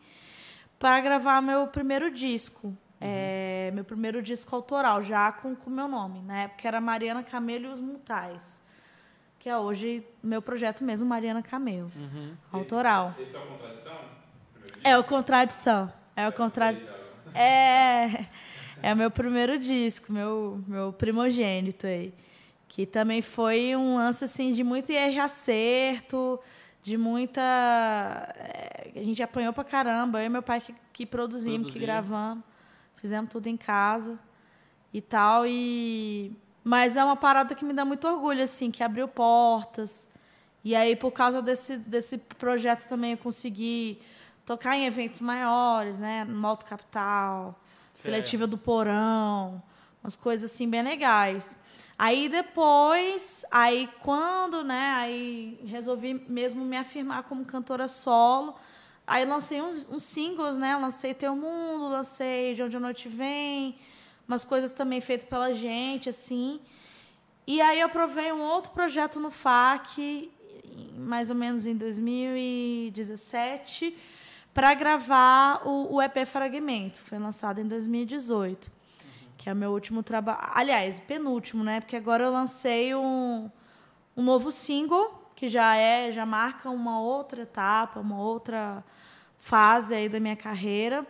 [0.78, 2.76] para gravar meu primeiro disco.
[3.00, 6.20] É, meu primeiro disco autoral, já com o meu nome.
[6.20, 8.60] Na época era Mariana Camelo e os Mutais.
[9.40, 11.90] Que é hoje meu projeto mesmo, Mariana Camelo.
[12.52, 13.14] Autoral.
[13.18, 14.00] Esse é o Contradição?
[14.84, 15.92] É o Contradição.
[16.14, 16.94] É o Contradição.
[17.34, 18.26] É,
[18.84, 22.12] é o meu primeiro disco, meu, meu primogênito aí.
[22.68, 26.38] Que também foi um lance assim, de muito erro e acerto,
[26.82, 27.40] de muita.
[28.36, 30.20] é, a gente apanhou pra caramba.
[30.20, 31.86] Eu e meu pai que, que produzimos, que Produziram.
[31.86, 32.44] gravamos.
[32.96, 34.18] Fizemos tudo em casa
[34.92, 35.46] e tal.
[35.46, 36.30] E...
[36.62, 40.10] Mas é uma parada que me dá muito orgulho, assim, que abriu portas.
[40.62, 44.00] E aí, por causa desse, desse projeto também, eu consegui
[44.44, 46.24] tocar em eventos maiores, né?
[46.24, 47.58] No Alto Capital,
[47.94, 49.62] Seletiva do Porão,
[50.02, 51.56] umas coisas assim bem legais.
[51.98, 58.54] Aí depois, aí quando, né, aí resolvi mesmo me afirmar como cantora solo,
[59.10, 60.76] Aí lancei uns, uns singles, né?
[60.76, 63.76] Lancei Teu Mundo, lancei De Onde a Noite Vem,
[64.30, 66.60] umas coisas também feitas pela gente, assim.
[67.48, 70.30] E aí eu provei um outro projeto no FAC,
[70.96, 73.98] mais ou menos em 2017,
[74.54, 77.02] para gravar o, o EP Fragmento.
[77.02, 78.70] Foi lançado em 2018,
[79.36, 80.38] que é o meu último trabalho.
[80.54, 81.80] Aliás, penúltimo, né?
[81.80, 83.50] Porque agora eu lancei um,
[84.16, 88.84] um novo single, que já é, já marca uma outra etapa, uma outra
[89.40, 91.04] fase aí da minha carreira,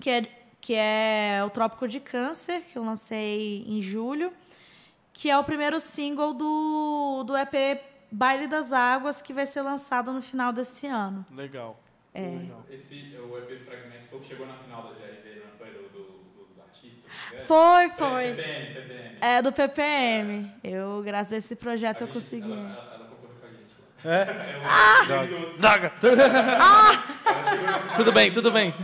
[0.00, 4.32] que é, que é o Trópico de Câncer, que eu lancei em julho,
[5.12, 10.12] que é o primeiro single do, do EP Baile das Águas, que vai ser lançado
[10.12, 11.24] no final desse ano.
[11.30, 11.78] Legal.
[12.14, 12.20] É.
[12.26, 12.64] Legal.
[12.70, 15.70] Esse, o EP Fragmentos foi o que chegou na final da GRV, não foi?
[15.70, 17.08] Do, do, do, do artista?
[17.44, 18.34] Foi, foi.
[18.34, 19.18] PPM, PPM.
[19.20, 20.52] É do PPM.
[20.64, 22.50] Eu, graças a esse projeto, A eu gente- consegui.
[22.52, 23.86] Ela, ela, ela concorreu com a gente lá.
[24.04, 25.26] É?
[25.26, 25.56] Minuto.
[25.58, 25.92] Zaga!
[27.96, 28.74] tudo bem, tudo bem.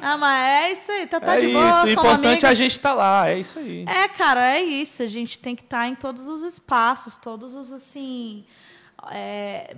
[0.00, 2.46] Ah, mas é isso aí, tá, tá é de isso, boa, o sou uma importante
[2.46, 3.84] é a gente estar lá, é isso aí.
[3.88, 5.02] É, cara, é isso.
[5.02, 8.44] A gente tem que estar em todos os espaços, todos os assim.
[9.10, 9.74] É,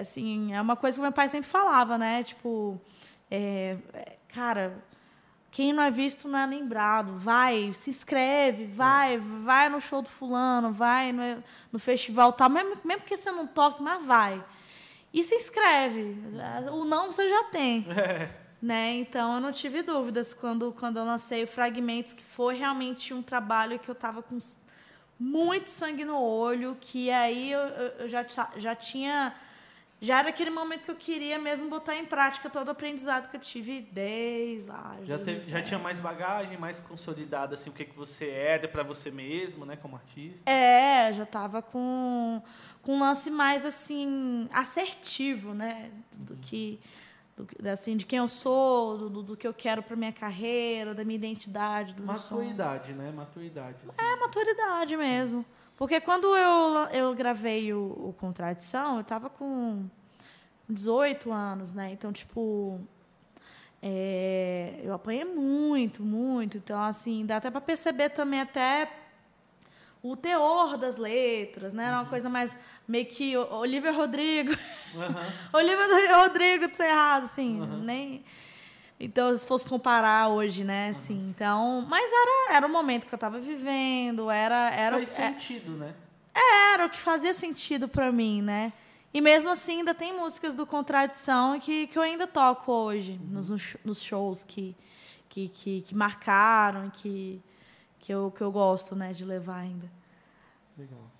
[0.00, 2.24] assim, é uma coisa que meu pai sempre falava, né?
[2.24, 2.80] Tipo,
[3.30, 4.76] é, é, cara,
[5.56, 7.16] quem não é visto não é lembrado.
[7.16, 11.42] Vai, se inscreve, vai, vai no show do fulano, vai no,
[11.72, 12.50] no festival tal.
[12.50, 14.44] Mesmo, mesmo que você não toque, mas vai.
[15.14, 16.14] E se inscreve.
[16.72, 17.86] O não você já tem.
[18.60, 18.94] Né?
[18.96, 23.22] Então eu não tive dúvidas quando, quando eu lancei o Fragmentos, que foi realmente um
[23.22, 24.38] trabalho que eu estava com
[25.20, 29.34] muito sangue no olho, que aí eu, eu- já, já tinha.
[29.98, 33.36] Já era aquele momento que eu queria mesmo botar em prática todo o aprendizado que
[33.36, 34.94] eu tive desde lá.
[35.04, 35.68] Já, teve, já 2017.
[35.68, 39.74] tinha mais bagagem, mais consolidada, assim, o que, que você era pra você mesmo, né,
[39.74, 40.50] como artista.
[40.50, 42.42] É, já tava com,
[42.82, 45.90] com um lance mais assim, assertivo, né?
[46.12, 46.78] Do que.
[47.34, 51.04] Do, assim, de quem eu sou, do, do- que eu quero para minha carreira, da
[51.04, 52.02] minha identidade, do.
[52.02, 53.76] Maturidade, né, maturidade.
[53.88, 53.96] assim.
[54.00, 55.44] É maturidade mesmo.
[55.76, 59.86] Porque quando eu, eu gravei o, o Contradição, eu tava com
[60.68, 61.90] 18 anos, né?
[61.92, 62.80] Então, tipo.
[63.82, 66.56] é, eu apanhei muito, muito.
[66.56, 68.90] Então, assim, dá até para perceber também até
[70.02, 71.86] o teor das letras, né?
[71.86, 74.52] Era uma coisa mais meio que Olivia Rodrigo.
[75.52, 78.24] Olivia Rodrigo do Cerrado, assim, nem.
[78.98, 83.16] Então, se fosse comparar hoje, né, assim, então, mas era era o momento que eu
[83.16, 85.94] estava vivendo, era era Faz é- sentido, né?
[86.34, 88.72] era o que fazia sentido para mim, né?
[89.12, 93.48] E mesmo assim, ainda tem músicas do Contradição que, que eu ainda toco hoje, nos,
[93.82, 94.76] nos shows que,
[95.28, 97.40] que, que, que marcaram, que,
[97.98, 99.90] que, eu, que eu gosto né, de levar ainda.
[100.76, 101.10] Legal.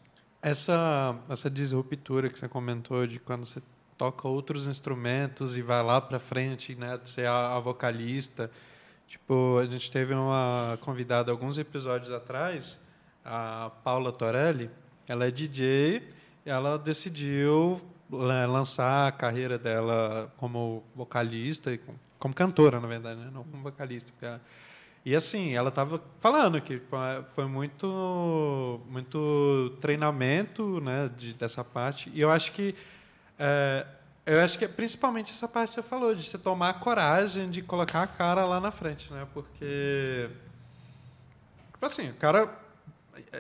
[0.42, 3.62] Essa, essa disruptura que você comentou de quando você
[3.96, 8.50] toca outros instrumentos e vai lá para frente, né, ser a, a vocalista.
[9.06, 12.78] Tipo, a gente teve uma convidada alguns episódios atrás,
[13.24, 14.70] a Paula Torelli.
[15.08, 16.02] Ela é DJ,
[16.44, 17.80] ela decidiu
[18.10, 23.30] la- lançar a carreira dela como vocalista, com- como cantora, na verdade, né?
[23.32, 24.12] não como vocalista.
[25.04, 32.10] e assim, ela estava falando que foi- foi muito, muito treinamento né, de, dessa parte.
[32.12, 32.74] E eu acho que
[33.38, 33.86] é,
[34.24, 37.50] eu acho que é principalmente essa parte que você falou, de você tomar a coragem
[37.50, 39.26] de colocar a cara lá na frente, né?
[39.32, 40.28] Porque
[41.72, 42.66] tipo assim, o cara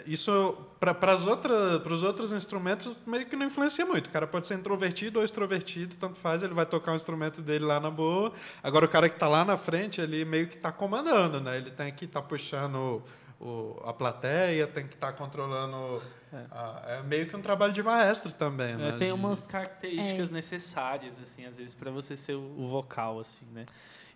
[0.06, 4.06] isso para os outros instrumentos meio que não influencia muito.
[4.06, 7.64] O cara pode ser introvertido ou extrovertido, tanto faz, ele vai tocar o instrumento dele
[7.64, 8.32] lá na boa.
[8.62, 11.58] Agora o cara que está lá na frente, ele meio que está comandando, né?
[11.58, 13.02] Ele tem que estar puxando
[13.40, 16.02] o, a plateia, tem que estar controlando.
[16.50, 18.90] a- é meio que um trabalho de maestro também, É, né?
[18.92, 23.46] tem De- umas características necessárias, assim, às vezes, para você ser o o vocal, assim,
[23.52, 23.64] né?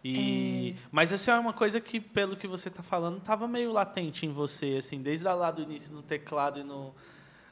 [0.02, 4.24] E, Mas essa é uma coisa que, pelo que você está falando, estava meio latente
[4.24, 6.94] em você, assim, desde lá do início no teclado e, no,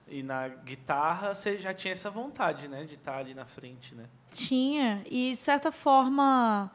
[0.06, 2.84] e na guitarra, você já tinha essa vontade, né?
[2.84, 4.06] De estar ali na frente, né?
[4.32, 5.02] Tinha.
[5.10, 6.70] E, de certa forma,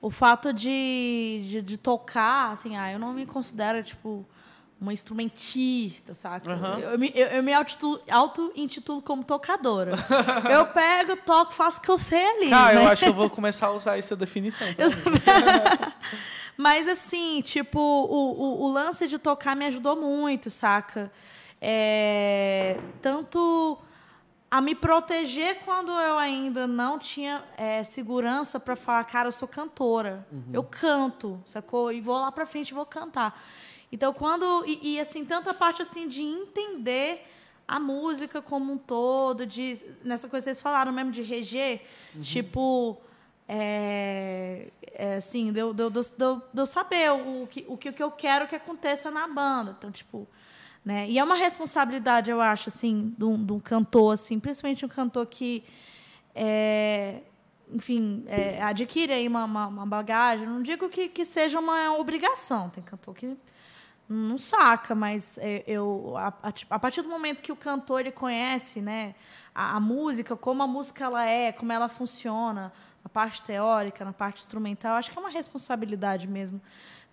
[0.00, 4.24] o fato de, de, de tocar, assim, ah, eu não me considero, tipo,
[4.80, 6.52] uma instrumentista, saca?
[6.52, 6.78] Aham.
[6.78, 9.92] Eu, eu me, eu, me auto- auto-intitulo como tocadora.
[10.50, 12.50] eu pego, toco, faço o que eu sei ali.
[12.50, 12.84] Cara, né?
[12.84, 14.66] eu acho que eu vou começar a usar essa definição.
[16.56, 21.10] Mas assim, tipo, o, o, o lance de tocar me ajudou muito, saca?
[21.60, 23.78] É, tanto
[24.56, 29.46] a me proteger quando eu ainda não tinha é, segurança para falar, cara, eu sou
[29.46, 30.26] cantora.
[30.50, 31.92] Eu canto, sacou?
[31.92, 33.38] E vou lá pra frente e vou cantar.
[33.92, 34.64] Então, quando.
[34.66, 37.26] E, e, assim, tanta parte assim de entender
[37.68, 41.82] a música como um todo, de, nessa coisa que vocês falaram mesmo de reger,
[42.22, 42.98] tipo.
[43.46, 49.28] é, é, assim, de eu saber o que, o que eu quero que aconteça na
[49.28, 49.76] banda.
[49.78, 50.26] Então, tipo,
[50.86, 51.10] né?
[51.10, 54.88] E é uma responsabilidade, eu acho, assim, de um, de um cantor, assim, principalmente um
[54.88, 55.64] cantor que,
[56.32, 57.22] é,
[57.72, 60.46] enfim, é, adquire aí uma, uma, uma, bagagem.
[60.46, 63.36] Não digo que, que seja uma obrigação, tem cantor que
[64.08, 66.32] não saca, mas é, eu, a,
[66.70, 69.16] a, partir do momento que o cantor ele conhece, né,
[69.52, 72.72] a, a música, como a música ela é, como ela funciona,
[73.06, 76.60] na parte teórica, na parte instrumental, acho que é uma responsabilidade mesmo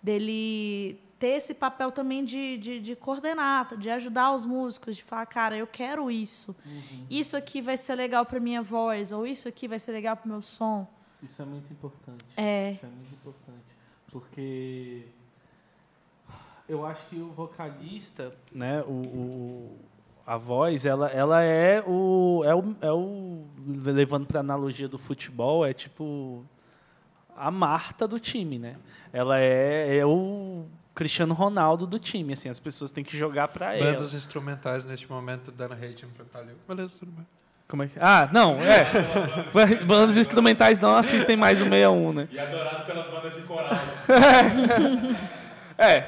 [0.02, 5.24] dele ter esse papel também de, de, de coordenar, de ajudar os músicos, de falar,
[5.26, 6.54] cara, eu quero isso.
[6.66, 7.06] Uhum.
[7.08, 10.26] Isso aqui vai ser legal para minha voz, ou isso aqui vai ser legal para
[10.26, 10.84] o meu som.
[11.22, 12.24] Isso é muito importante.
[12.36, 12.72] É.
[12.72, 13.64] Isso é muito importante.
[14.10, 15.06] Porque
[16.68, 19.78] eu acho que o vocalista, né, o, o
[20.26, 25.66] a voz, ela, ela é o, é o, é o levando para analogia do futebol,
[25.66, 26.44] é tipo
[27.36, 28.76] a Marta do time, né?
[29.12, 33.74] Ela é, é o Cristiano Ronaldo do time, assim, as pessoas têm que jogar para
[33.74, 33.92] ela.
[33.92, 36.56] Bandas instrumentais neste momento dando rating para Calil.
[36.66, 37.26] Beleza, tudo bem.
[37.66, 37.98] Como é que...
[37.98, 38.86] Ah, não, é.
[39.84, 42.28] bandas instrumentais não assistem mais o 61, né?
[42.30, 43.72] E adorado pelas bandas de coral.
[45.76, 46.06] é.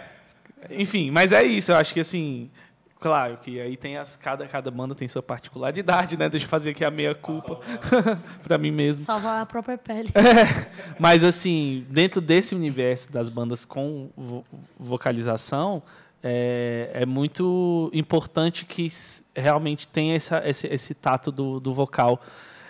[0.71, 2.51] Enfim, mas é isso, eu acho que assim,
[2.99, 6.29] Claro que aí tem as cada cada banda tem sua particularidade, né?
[6.29, 7.61] Deixa eu fazer aqui a meia culpa
[8.43, 9.05] para mim mesmo.
[9.05, 10.09] Salvar a própria pele.
[10.15, 14.45] É, mas assim, dentro desse universo das bandas com vo
[14.79, 15.83] vocalização,
[16.23, 18.89] é, é, muito importante que
[19.35, 22.21] realmente tenha essa, esse, esse tato do, do vocal.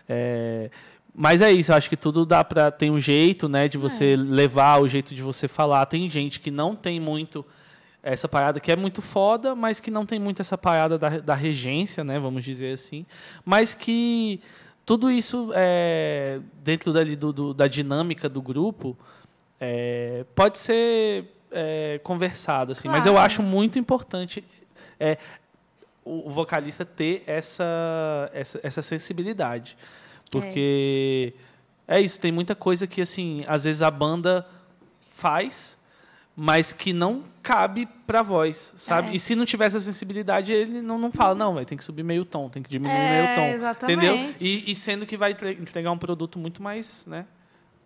[0.08, 0.70] É,
[1.14, 4.12] mas é isso, eu acho que tudo dá para tem um jeito, né, de você
[4.12, 4.16] é.
[4.16, 5.86] levar, o jeito de você falar.
[5.86, 7.46] Tem gente que não tem muito
[8.06, 11.34] essa parada que é muito foda, mas que não tem muito essa parada da, da
[11.34, 13.04] regência, né, vamos dizer assim,
[13.44, 14.40] mas que
[14.84, 18.96] tudo isso é, dentro dali do, do, da dinâmica do grupo
[19.60, 22.96] é, pode ser é, conversado, assim, claro.
[22.96, 24.44] mas eu acho muito importante
[25.00, 25.18] é,
[26.04, 29.76] o, o, vocalista ter essa, essa, essa sensibilidade,
[30.30, 31.34] porque
[31.88, 31.98] é.
[31.98, 34.46] é isso, tem muita coisa que assim, às vezes a banda
[35.10, 35.76] faz
[36.36, 39.08] mas que não cabe para voz, sabe?
[39.08, 39.14] É.
[39.14, 42.02] E se não tiver essa sensibilidade, ele não, não fala, não, vai tem que subir
[42.02, 44.04] meio tom, tem que diminuir é, meio tom, exatamente.
[44.04, 44.34] entendeu?
[44.38, 47.24] E, e, sendo que vai entregar um produto muito mais, né,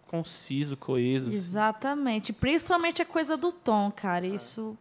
[0.09, 1.31] conciso, coeso.
[1.33, 2.41] Exatamente, assim.
[2.41, 4.77] principalmente a coisa do tom, cara, isso,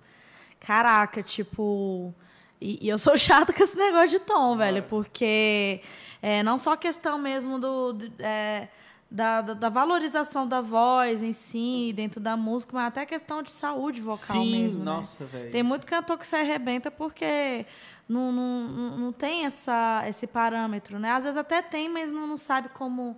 [0.59, 2.11] caraca, tipo,
[2.59, 5.81] e, e eu sou chata com esse negócio de tom, velho, porque
[6.23, 8.67] é, não só questão mesmo do, do é,
[9.11, 13.51] da, da, da, valorização da voz em si, dentro da música, mas até questão de
[13.51, 14.83] saúde vocal Sim, mesmo.
[14.83, 14.91] Né?
[14.91, 15.29] Nossa, né?
[15.31, 15.51] velho.
[15.51, 17.65] Tem muito cantor que se arrebenta porque
[18.07, 21.11] não, não, não tem essa, esse parâmetro, né?
[21.11, 23.17] Às vezes até tem, mas não, não sabe como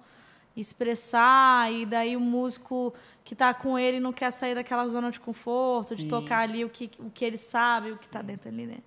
[0.55, 5.19] expressar, e daí o músico que está com ele não quer sair daquela zona de
[5.19, 5.95] conforto, Sim.
[5.95, 8.77] de tocar ali o que, o que ele sabe, o que está dentro ali, né?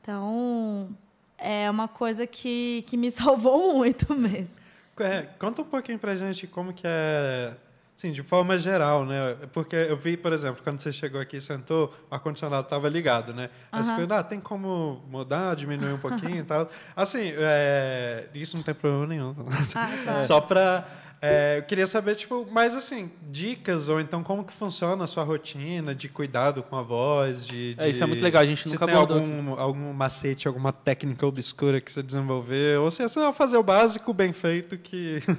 [0.00, 0.94] Então,
[1.38, 4.69] é uma coisa que, que me salvou muito mesmo.
[5.02, 7.52] É, conta um pouquinho pra gente como que é,
[7.96, 9.36] assim, de forma geral, né?
[9.52, 13.34] Porque eu vi, por exemplo, quando você chegou aqui e sentou, o ar-condicionado estava ligado,
[13.34, 13.50] né?
[13.70, 16.70] Aí você perguntou, ah, tem como mudar, diminuir um pouquinho e tal.
[16.96, 19.34] Assim, é, isso não tem problema nenhum.
[19.74, 20.22] Ah, tá.
[20.22, 20.86] Só para
[21.22, 25.22] é, eu queria saber, tipo, mais assim, dicas, ou então como que funciona a sua
[25.22, 27.74] rotina de cuidado com a voz, de...
[27.74, 31.26] de é, isso é muito legal, a gente nunca tem algum, algum macete, alguma técnica
[31.26, 35.22] obscura que você desenvolveu, ou se é só fazer o básico bem feito que...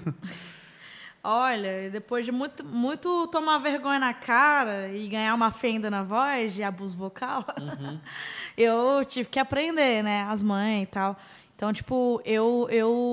[1.24, 6.54] Olha, depois de muito, muito tomar vergonha na cara e ganhar uma fenda na voz
[6.54, 8.00] de abuso vocal, uhum.
[8.58, 10.24] eu tive que aprender, né?
[10.28, 11.16] As mães e tal.
[11.56, 12.68] Então, tipo, eu...
[12.72, 13.11] eu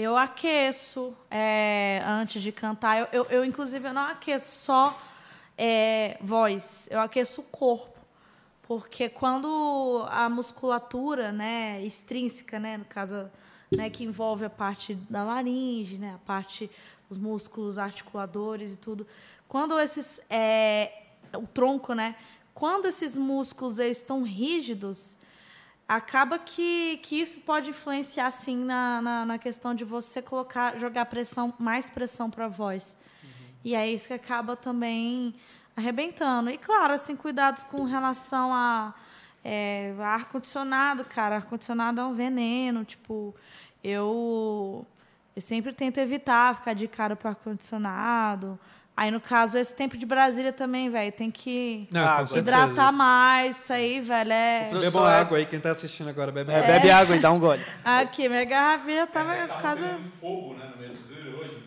[0.00, 2.98] eu aqueço é, antes de cantar.
[2.98, 5.00] Eu, eu, eu, inclusive, eu não aqueço só
[5.56, 7.98] é, voz, eu aqueço o corpo.
[8.62, 13.30] Porque quando a musculatura né, extrínseca, né, no caso,
[13.70, 16.70] né, que envolve a parte da laringe, né, a parte
[17.08, 19.06] dos músculos articuladores e tudo,
[19.48, 20.20] quando esses.
[20.30, 20.92] É,
[21.34, 22.16] o tronco, né?
[22.54, 25.18] Quando esses músculos eles estão rígidos,
[25.96, 31.06] acaba que, que isso pode influenciar assim na, na, na questão de você colocar jogar
[31.06, 32.96] pressão mais pressão para a voz.
[33.22, 33.28] Uhum.
[33.64, 35.34] e é isso que acaba também
[35.76, 36.48] arrebentando.
[36.48, 38.94] E claro assim cuidados com relação a
[39.42, 41.36] é, ar condicionado cara.
[41.36, 43.34] Ar condicionado é um veneno tipo
[43.82, 44.86] eu
[45.34, 48.56] eu sempre tento evitar ficar de cara para ar condicionado
[49.00, 53.58] Aí, no caso, esse tempo de Brasília também, velho, tem que Não, hidratar mais.
[53.58, 54.70] Isso aí, velho, é...
[54.78, 56.66] Beba água aí, quem tá assistindo agora, bebe é, água.
[56.66, 57.64] Bebe água e dá um gole.
[57.82, 59.98] Aqui, minha garrafinha tava é, tá casa...
[60.20, 61.64] fogo, né, no meio do hoje,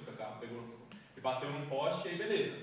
[1.23, 2.53] bateu num poste, aí beleza.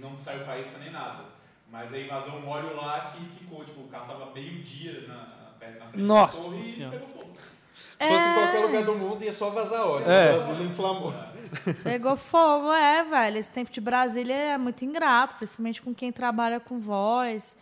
[0.00, 1.26] Não saiu faísca nem nada.
[1.70, 5.14] Mas aí vazou um óleo lá que ficou, tipo, o carro tava meio dia na,
[5.14, 6.98] na, frente Nossa da torre e Senhora.
[6.98, 7.33] pegou fogo.
[7.98, 10.10] Se fosse em qualquer lugar do mundo, ia só vazar óleo.
[10.10, 10.32] É.
[10.32, 11.14] O Brasil inflamou.
[11.82, 13.38] Pegou fogo, é, velho.
[13.38, 17.56] Esse tempo de Brasília é muito ingrato, principalmente com quem trabalha com voz,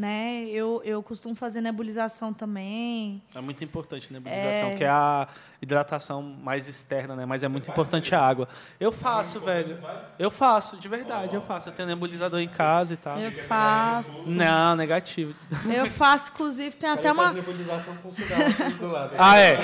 [0.00, 0.44] né?
[0.46, 3.20] Eu, eu costumo fazer nebulização também.
[3.34, 5.28] É muito importante a nebulização, que é a
[5.60, 7.26] hidratação mais externa, né?
[7.26, 8.48] Mas é muito importante a água.
[8.80, 9.78] Eu faço, velho.
[10.18, 11.68] Eu faço, de verdade, eu faço.
[11.68, 13.18] Eu tenho nebulizador em casa e tal.
[13.18, 14.30] Eu faço.
[14.30, 15.34] Não, negativo.
[15.70, 17.30] Eu faço, inclusive, tem até uma.
[17.32, 19.14] nebulização com cigarro aqui do lado.
[19.18, 19.58] Ah, é.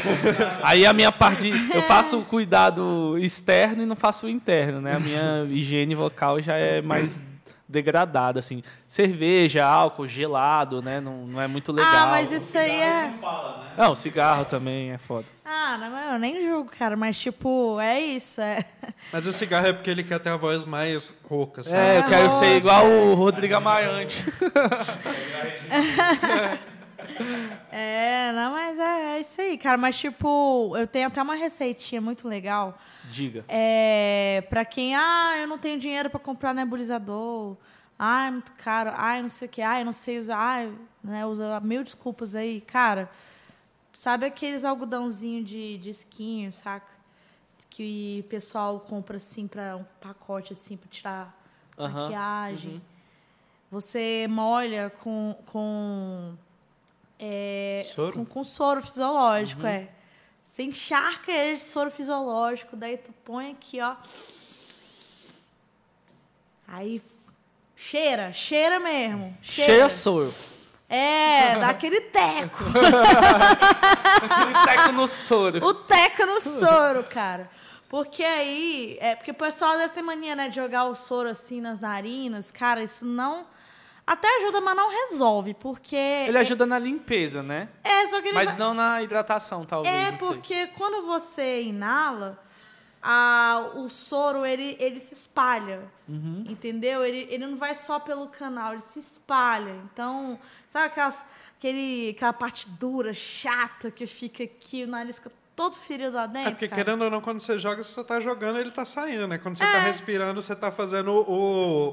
[0.63, 1.51] Aí a minha parte.
[1.51, 4.97] de- Eu faço o cuidado externo e não faço o interno, né?
[4.97, 7.23] A minha higiene vocal já é mais
[7.69, 8.63] degradada, assim.
[8.87, 11.01] Cerveja, álcool, gelado, né?
[11.01, 11.93] Não, não é muito legal.
[11.95, 13.13] Ah, mas isso aí é.
[13.77, 15.27] Não, cigarro também é foda.
[15.45, 18.41] Ah, não, eu nem julgo, cara, mas tipo, é isso.
[18.41, 18.65] É...
[19.13, 21.77] Mas o cigarro é porque ele quer ter a voz mais rouca, sabe?
[21.77, 24.25] É, eu quero ser igual o Rodrigo Amarante.
[27.71, 29.77] É, não, mas é, é isso aí, cara.
[29.77, 32.79] Mas, tipo, eu tenho até uma receitinha muito legal.
[33.11, 33.45] Diga.
[33.49, 37.57] É, pra quem, ah, eu não tenho dinheiro pra comprar nebulizador.
[37.99, 38.93] Ah, é muito caro.
[38.95, 39.61] Ah, não sei o que.
[39.61, 40.39] Ah, eu não sei usar.
[40.39, 42.61] Ah, né, usa mil desculpas aí.
[42.63, 43.11] Cara,
[43.93, 46.95] sabe aqueles algodãozinhos de, de esquinho, saca?
[47.69, 51.39] Que o pessoal compra, assim, pra um pacote, assim, pra tirar
[51.79, 52.81] Aham, maquiagem.
[53.71, 55.37] Você molha com...
[55.47, 56.35] com
[57.19, 58.13] é, Soro?
[58.13, 59.89] Com, com soro fisiológico, é.
[60.43, 63.95] Você encharca ele de soro fisiológico, daí tu põe aqui, ó.
[66.67, 67.03] Aí
[67.75, 69.37] cheira, cheira mesmo.
[69.43, 70.33] Cheia soro.
[70.89, 72.63] É, dá aquele teco.
[74.23, 75.67] Aquele teco no soro.
[75.67, 77.51] o teco no soro, cara.
[77.89, 81.29] Porque aí, é porque o pessoal às vezes tem mania, né, de jogar o soro
[81.29, 82.51] assim nas narinas.
[82.51, 83.47] Cara, isso não
[84.07, 87.69] até ajuda, mas não resolve, porque Ele ajuda na limpeza, né?
[87.83, 89.95] é só que ele Mas vai- não na hidratação, talvez.
[89.95, 90.29] É não sei.
[90.29, 92.41] porque quando você inala,
[93.03, 95.83] a, o soro ele, ele se espalha.
[96.09, 96.45] Uhum.
[96.49, 97.05] Entendeu?
[97.05, 99.75] Ele, ele não vai só pelo canal, ele se espalha.
[99.93, 100.39] Então,
[100.69, 101.25] sabe aquelas,
[101.59, 106.49] aquele, aquela parte dura, chata que fica aqui, o nariz fica todo ferido lá dentro?
[106.49, 106.85] É porque, cara?
[106.85, 109.39] querendo ou não, quando você joga, você tá jogando, ele tá saindo, né?
[109.39, 109.73] Quando você É.
[109.73, 111.23] tá respirando, você tá fazendo o,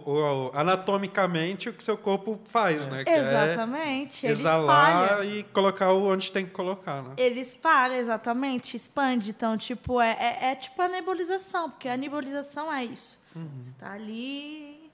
[0.05, 3.03] o- o- anatomicamente o que seu corpo faz, né?
[3.05, 4.25] Que é Exatamente.
[4.25, 5.25] Ele exalar espalha.
[5.25, 7.13] e colocar o onde tem que colocar, né?
[7.17, 9.29] Ele espalha, exatamente, expande.
[9.31, 13.17] Então, tipo, é, é, é tipo a nebulização, porque a nebulização é isso.
[13.61, 14.91] Você tá ali,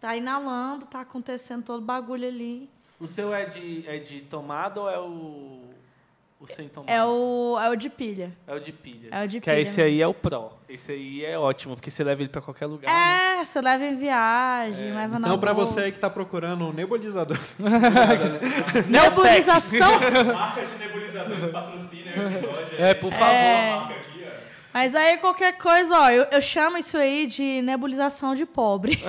[0.00, 2.68] tá inalando, tá acontecendo todo o bagulho ali.
[3.00, 5.62] O seu é de, é de tomada ou é o,
[6.40, 6.92] o sem tomada?
[6.92, 8.32] É o, é o de pilha.
[8.46, 9.08] É o de pilha.
[9.10, 9.60] É o de que pilha.
[9.62, 10.52] esse aí é o Pro.
[10.68, 12.92] Esse aí é ótimo, porque você leva ele pra qualquer lugar.
[12.92, 13.38] né?
[13.40, 15.72] É, você leva em viagem, leva na Então, pra bolsa.
[15.74, 17.38] você aí que tá procurando um nebulizador,
[18.88, 19.92] Nebulização?
[20.34, 22.74] Marcas de nebulizadores patrocinam o episódio.
[22.78, 23.26] É, por favor.
[23.34, 23.70] É.
[23.76, 24.30] Marca aqui, ó.
[24.72, 28.98] Mas aí qualquer coisa, ó, eu, eu chamo isso aí de nebulização de pobre.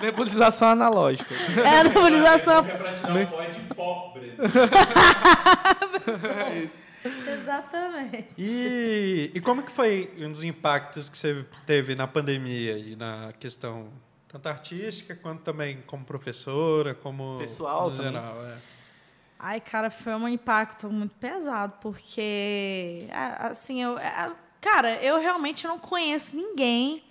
[0.00, 1.34] Nebulização analógica.
[1.64, 2.64] É a nebulização.
[2.66, 4.34] É pra te dar um pó de pobre.
[7.02, 8.28] Exatamente.
[8.36, 13.32] E, e como que foi um dos impactos que você teve na pandemia e na
[13.38, 13.88] questão
[14.28, 18.12] tanto artística quanto também como professora, como Pessoal no também.
[18.12, 18.56] geral, é.
[19.38, 25.66] Ai, cara, foi um impacto muito pesado, porque, a- assim, eu, a- cara, eu realmente
[25.66, 27.02] não conheço ninguém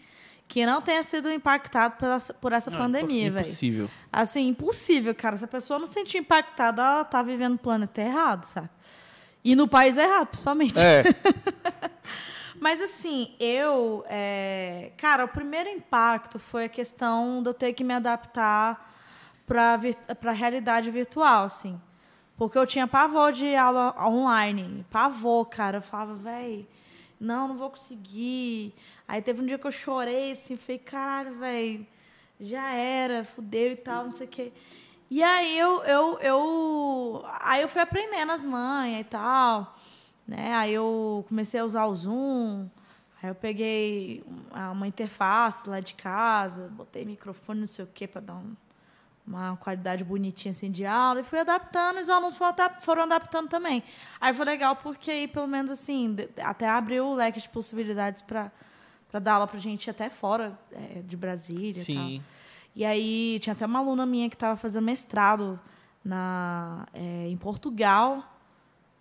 [0.50, 3.46] que não tenha sido impactado pela, por essa pandemia, velho.
[3.46, 3.90] Impossível.
[4.12, 5.38] Assim, impossível, cara.
[5.38, 8.68] Se a pessoa não se sentir impactada, ela tá vivendo no planeta errado, sabe?
[9.44, 10.80] E no país errado, principalmente.
[10.80, 11.04] É.
[12.60, 14.04] Mas assim, eu.
[14.10, 18.92] é, Cara, o primeiro impacto foi a questão de eu ter que me adaptar
[19.46, 19.80] para
[20.26, 21.80] a realidade virtual, assim.
[22.36, 24.84] Porque eu tinha pavor de aula online.
[24.90, 25.78] Pavor, cara.
[25.78, 26.68] Eu falava, véi,
[27.19, 28.73] não, não vou conseguir.
[29.08, 31.88] Aí teve um dia que eu chorei, assim, falei, caralho, véi,
[32.39, 34.53] já era, fudeu e tal, não sei o quê.
[35.11, 39.76] E aí eu, eu, eu, aí eu fui aprendendo as manhas e tal,
[40.28, 40.53] né?
[40.53, 42.67] Aí eu comecei a usar o Zoom,
[43.22, 48.07] aí eu peguei uma uma interface lá de casa, botei microfone, não sei o quê,
[48.07, 48.55] para dar um-
[49.30, 53.03] uma qualidade bonitinha assim de aula, e fui adaptando, e os alunos foram, adap- foram
[53.03, 53.84] adaptando também.
[54.19, 58.51] Aí foi legal porque aí, pelo menos assim, até abriu o leque de possibilidades para
[59.11, 62.05] para dar aula pra gente até fora é, de Brasília e tal.
[62.07, 62.23] Sim.
[62.75, 65.59] E aí tinha até uma aluna minha que estava fazendo mestrado
[66.05, 68.23] na, é, em Portugal.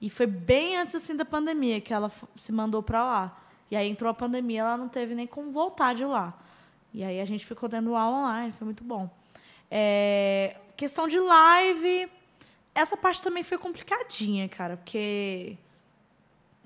[0.00, 3.38] E foi bem antes assim da pandemia que ela se mandou para lá.
[3.70, 6.32] E aí entrou a pandemia, ela não teve nem como voltar de lá.
[6.94, 9.10] E aí a gente ficou dando aula online, foi muito bom.
[9.70, 12.10] É, questão de live,
[12.74, 15.56] essa parte também foi complicadinha, cara, porque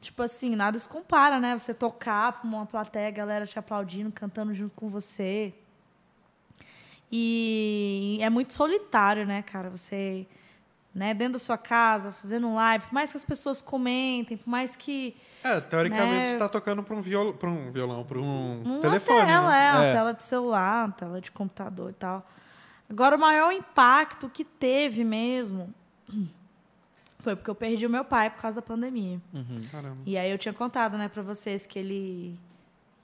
[0.01, 1.57] tipo assim, nada se compara, né?
[1.57, 5.55] Você tocar pra uma plateia, a galera te aplaudindo, cantando junto com você.
[7.11, 9.69] E é muito solitário, né, cara?
[9.71, 10.27] Você,
[10.95, 14.49] né, dentro da sua casa, fazendo um live, por mais que as pessoas comentem, por
[14.49, 16.27] mais que É, teoricamente Né?
[16.27, 17.35] você está tocando para um, viol...
[17.35, 19.27] pra um violão, para um uma telefone.
[19.27, 19.67] tela, né?
[19.67, 19.93] é, uma É.
[19.93, 22.27] tela de celular, uma tela de computador e tal.
[22.93, 25.73] Agora, o maior impacto que teve mesmo
[27.21, 29.19] foi porque eu perdi o meu pai por causa da pandemia.
[29.71, 29.97] Caramba.
[30.05, 32.39] E aí eu tinha contado, né, para vocês que ele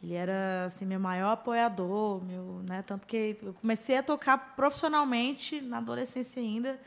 [0.03, 5.61] ele era assim meu maior apoiador, meu, né, tanto que eu comecei a tocar profissionalmente
[5.61, 6.79] na adolescência ainda.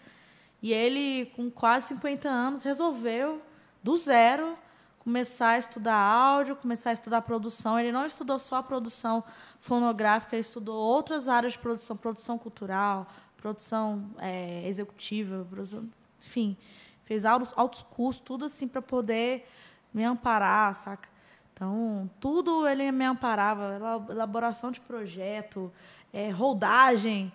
[0.62, 3.42] E ele com quase 50 anos resolveu
[3.84, 4.56] do zero
[5.04, 7.80] começar a estudar áudio, começar a estudar produção.
[7.80, 9.24] Ele não estudou só a produção
[9.60, 15.90] fonográfica, ele estudou outras áreas de produção, produção cultural, produção eh, executiva, produção,
[16.20, 16.56] enfim,
[17.04, 19.48] fez altos, altos cursos, tudo assim para poder
[19.94, 21.10] me amparar, saca?
[21.54, 25.72] Então, tudo ele me amparava, ela- elaboração de projeto,
[26.14, 27.32] eh, rodagem,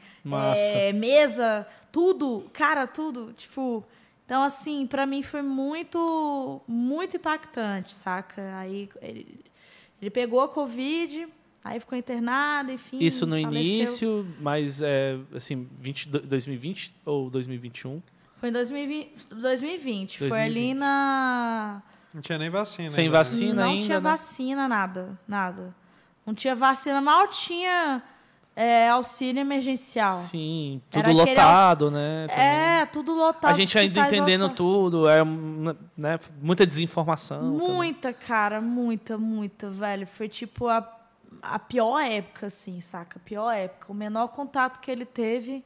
[0.59, 3.85] eh, mesa, tudo, cara, tudo, tipo,
[4.27, 8.43] então assim, para mim foi muito muito impactante, saca?
[8.59, 9.45] Aí ele,
[10.03, 11.29] ele pegou a covid,
[11.64, 13.62] aí ficou internado, enfim, Isso no faleceu.
[13.62, 18.03] início, mas é assim, 20, 2020 ou 2021?
[18.39, 20.18] Foi em 2020, 2020.
[20.18, 20.57] Foi 2020.
[20.59, 21.83] ali na.
[22.12, 22.89] Não tinha nem vacina.
[22.89, 23.18] Sem ainda, né?
[23.18, 24.11] vacina não ainda, tinha né?
[24.11, 25.18] vacina, nada.
[25.27, 25.74] Nada.
[26.27, 28.03] Não tinha vacina, mal tinha
[28.57, 30.17] é, auxílio emergencial.
[30.21, 32.27] Sim, tudo lotado, né?
[32.27, 32.45] também.
[32.45, 33.53] É, tudo lotado.
[33.53, 34.57] A gente ainda entendendo lotados.
[34.57, 35.23] tudo, é
[35.97, 37.53] né, muita desinformação.
[37.59, 37.75] também.
[37.77, 40.07] Muita, cara, muita, muita, velho.
[40.07, 40.91] Foi tipo a,
[41.43, 43.19] a pior época, assim, saca?
[43.19, 43.93] A pior época.
[43.93, 45.63] O menor contato que ele teve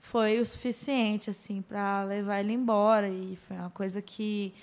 [0.00, 3.08] foi o suficiente, assim, para levar ele embora.
[3.08, 4.54] E foi uma coisa que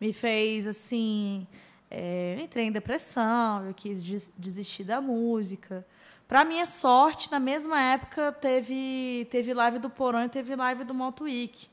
[0.00, 1.46] me fez, assim.
[1.90, 5.84] é, eu entrei em depressão, eu quis des- desistir da música.
[6.32, 10.94] Para minha sorte, na mesma época, teve, teve live do Porão e teve live do
[10.94, 11.68] Moto Week.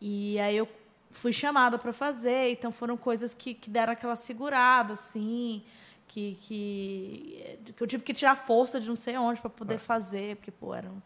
[0.00, 0.66] E aí eu
[1.10, 5.62] fui chamada para fazer, então foram coisas que, que deram aquela segurada, assim,
[6.08, 9.54] que, que, que eu tive que tirar força de não sei onde para É.
[9.54, 11.02] poder fazer, porque, pô, eram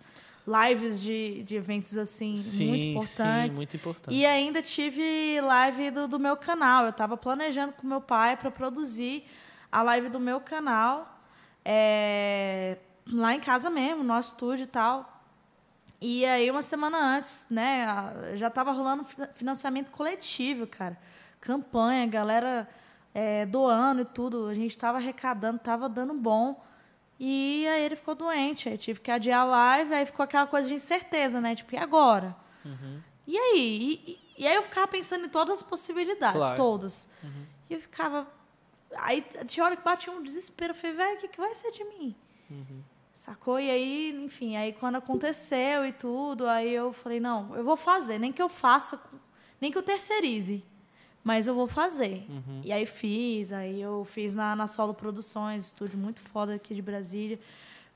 [0.46, 3.56] lives de, de eventos, assim, Sim, muito sim, importantes.
[3.58, 4.16] muito importante.
[4.16, 6.84] E ainda tive live do, do meu canal.
[6.84, 9.24] Eu estava planejando com meu pai para produzir
[9.72, 11.17] a live do meu canal
[11.64, 12.78] é,
[13.12, 15.14] lá em casa mesmo, no nosso estúdio e tal.
[16.00, 17.86] E aí, uma semana antes, né,
[18.34, 20.96] já estava rolando fi- financiamento coletivo, cara.
[21.40, 22.68] Campanha, galera
[23.14, 24.46] é, doando e tudo.
[24.46, 26.64] A gente estava arrecadando, estava dando bom.
[27.18, 28.68] E aí ele ficou doente.
[28.68, 31.54] Aí tive que adiar a live, aí ficou aquela coisa de incerteza, né?
[31.56, 32.36] Tipo, e agora?
[33.26, 34.00] E aí?
[34.36, 36.56] E, e- aí eu ficava pensando em todas as possibilidades, Claro.
[36.56, 37.09] todas.
[37.68, 38.26] E eu ficava.
[38.97, 40.72] Aí tinha hora que batia um desespero.
[40.72, 42.14] Eu falei, velho, o que, que vai ser de mim?
[43.14, 43.59] Sacou?
[43.59, 48.18] E aí, enfim, aí quando aconteceu e tudo, aí eu falei, não, eu vou fazer,
[48.18, 49.01] nem que eu faça,
[49.61, 50.64] nem que eu terceirize,
[51.24, 52.24] mas eu vou fazer.
[52.64, 56.80] E aí fiz, aí eu fiz na, na Solo Produções, estúdio muito foda aqui de
[56.80, 57.39] Brasília.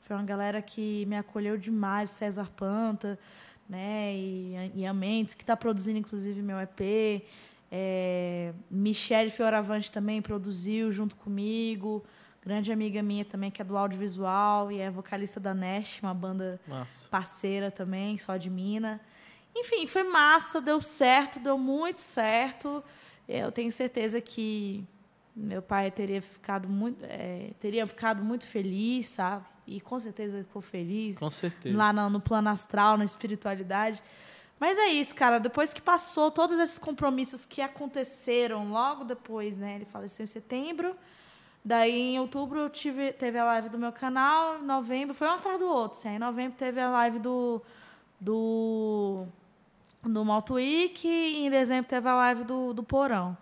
[0.00, 3.16] Foi uma galera que me acolheu demais, o César Panta,
[3.68, 7.24] né, e a- Ian Mendes, que está produzindo, inclusive, meu EP.
[7.74, 12.04] É, Michelle Fioravante também produziu junto comigo.
[12.44, 16.60] Grande amiga minha também, que é do audiovisual e é vocalista da Nash, uma banda
[16.68, 17.08] Massa.
[17.08, 19.00] parceira também, só de mina.
[19.56, 22.84] Enfim, foi massa, deu certo, deu muito certo.
[23.26, 24.84] Eu tenho certeza que
[25.34, 29.46] meu pai teria ficado muito, é, teria ficado muito feliz, sabe?
[29.66, 31.76] E com certeza ficou feliz Com certeza.
[31.78, 34.02] lá no, no plano astral, na espiritualidade.
[34.62, 35.40] Mas é isso, cara.
[35.40, 39.74] Depois que passou todos esses compromissos que aconteceram logo depois, né?
[39.74, 40.94] Ele faleceu em setembro.
[41.64, 44.60] Daí, em outubro, eu tive, teve a live do meu canal.
[44.60, 45.98] Em novembro, foi um atrás do outro.
[45.98, 46.10] Assim.
[46.10, 47.60] Aí, Em novembro, teve a live do,
[48.20, 49.26] do,
[50.04, 50.60] do.
[50.60, 53.36] E em dezembro, teve a live do, do Porão.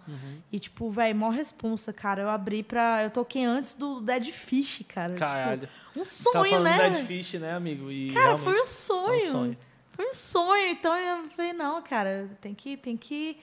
[0.51, 2.23] E, tipo, velho, mó responsa, cara.
[2.23, 3.03] Eu abri pra...
[3.03, 5.17] Eu toquei antes do Dead Fish, cara.
[5.17, 5.69] Caralho.
[5.69, 6.91] Tipo, um Tava sonho, falando né?
[6.93, 7.05] Dead?
[7.05, 7.91] Fish, né, amigo?
[7.91, 9.13] E Cara, foi um sonho.
[9.13, 9.70] é um sonho.
[10.01, 10.67] Foi um sonho.
[10.69, 13.37] Então eu falei, não, cara, tem que, tem que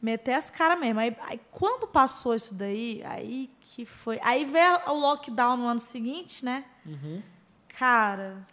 [0.00, 1.00] meter as caras mesmo.
[1.00, 4.20] Aí, aí quando passou isso daí, aí que foi.
[4.22, 6.64] Aí veio o lockdown no ano seguinte, né?
[6.86, 7.20] Uhum.
[7.66, 8.46] Cara.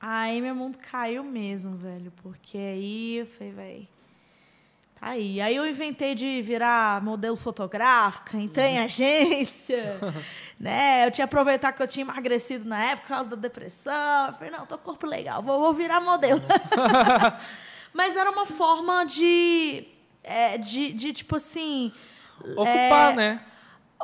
[0.00, 2.12] Aí meu mundo caiu mesmo, velho.
[2.22, 3.88] Porque aí eu falei, velho.
[5.00, 9.96] Tá Aí, aí eu inventei de virar modelo fotográfica, entrei em agência,
[10.58, 11.06] né?
[11.06, 14.26] Eu tinha aproveitar que eu tinha emagrecido na época por causa da depressão.
[14.28, 16.40] Eu falei, não, tô corpo legal, vou, vou virar modelo.
[17.94, 19.86] Mas era uma forma de,
[20.22, 21.92] é, de, de tipo assim,
[22.56, 23.40] Ocupar, É, né?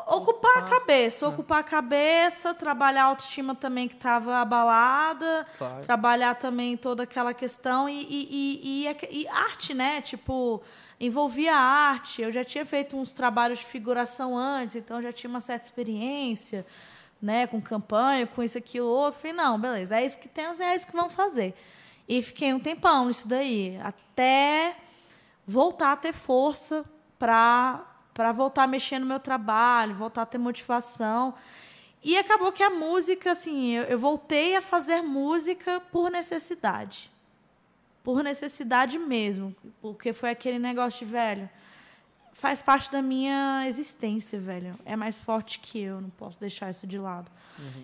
[0.08, 5.82] ocupar a cabeça, ocupar a cabeça, trabalhar a autoestima também que estava abalada, Claro.
[5.82, 10.00] trabalhar também toda aquela questão e, e, e- e arte, né?
[10.00, 10.60] Tipo,
[10.98, 12.22] envolvia arte.
[12.22, 16.66] Eu já tinha feito uns trabalhos de figuração antes, então já tinha uma certa experiência,
[17.20, 17.46] né?
[17.46, 19.20] Com campanha, com isso, aquilo, outro.
[19.20, 21.54] Falei, não, beleza, é isso que temos, é isso que vamos fazer.
[22.08, 24.76] E fiquei um tempão nisso daí, até
[25.46, 26.84] voltar a ter força
[27.18, 31.34] para voltar a mexer no meu trabalho, voltar a ter motivação.
[32.02, 37.10] E acabou que a música, assim, eu, eu voltei a fazer música por necessidade.
[38.04, 39.56] Por necessidade mesmo.
[39.82, 41.50] Porque foi aquele negócio de, velho,
[42.32, 44.78] faz parte da minha existência, velho.
[44.84, 47.28] É mais forte que eu, não posso deixar isso de lado.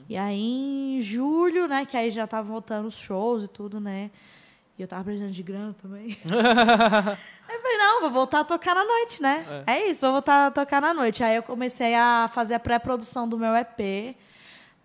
[0.09, 4.11] E aí, em julho, né, que aí já tava voltando os shows e tudo, né?
[4.77, 6.17] E eu tava precisando de grana também.
[7.51, 9.65] Aí eu falei, não, vou voltar a tocar na noite, né?
[9.67, 9.91] É.
[9.91, 11.23] isso, vou voltar a tocar na noite.
[11.23, 14.17] Aí eu comecei a fazer a pré-produção do meu EP,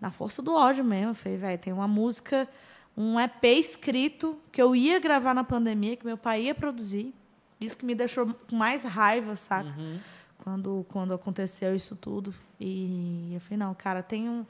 [0.00, 1.12] na força do ódio mesmo.
[1.12, 2.46] Eu falei, velho, tem uma música,
[2.96, 7.14] um EP escrito que eu ia gravar na pandemia, que meu pai ia produzir.
[7.60, 9.74] Isso que me deixou com mais raiva, saca?
[10.42, 12.32] Quando, quando aconteceu isso tudo.
[12.60, 14.46] E eu falei, não, cara, tem um,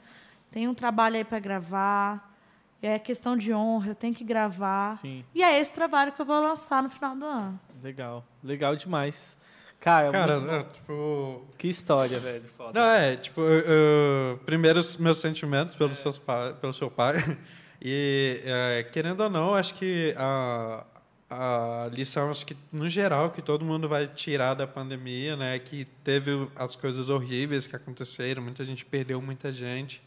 [0.51, 2.35] tem um trabalho aí para gravar.
[2.81, 4.95] É questão de honra, eu tenho que gravar.
[4.97, 5.25] Sim.
[5.33, 7.59] E é esse trabalho que eu vou lançar no final do ano.
[7.81, 8.23] Legal.
[8.43, 9.35] Legal demais.
[9.79, 11.45] Cara, Cara, muito- é, tipo.
[11.57, 12.43] que história, velho.
[12.57, 12.79] Foda.
[12.79, 17.15] Não, é, tipo, eu- eu- primeiro meus sentimentos pelos seus pa- pelo seu pai.
[17.81, 20.85] E, é, querendo ou não, acho que a,
[21.29, 25.85] a lição, acho que no geral, que todo mundo vai tirar da pandemia, né, que
[26.03, 30.01] teve as coisas horríveis que aconteceram, muita gente perdeu muita gente.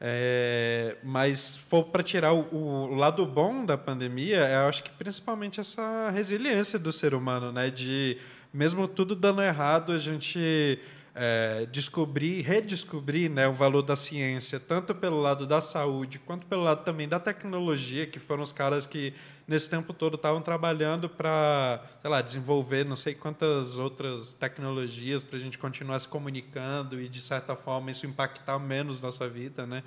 [0.00, 5.58] É, mas for para tirar o, o lado bom da pandemia, eu acho que principalmente
[5.60, 7.68] essa resiliência do ser humano, né?
[7.68, 8.16] De
[8.52, 10.78] mesmo tudo dando errado, a gente
[11.20, 16.62] é, descobrir, redescobrir né, o valor da ciência, tanto pelo lado da saúde, quanto pelo
[16.62, 19.12] lado também da tecnologia, que foram os caras que
[19.46, 25.36] nesse tempo todo estavam trabalhando para, sei lá, desenvolver não sei quantas outras tecnologias para
[25.36, 29.82] a gente continuar se comunicando e de certa forma isso impactar menos nossa vida, né?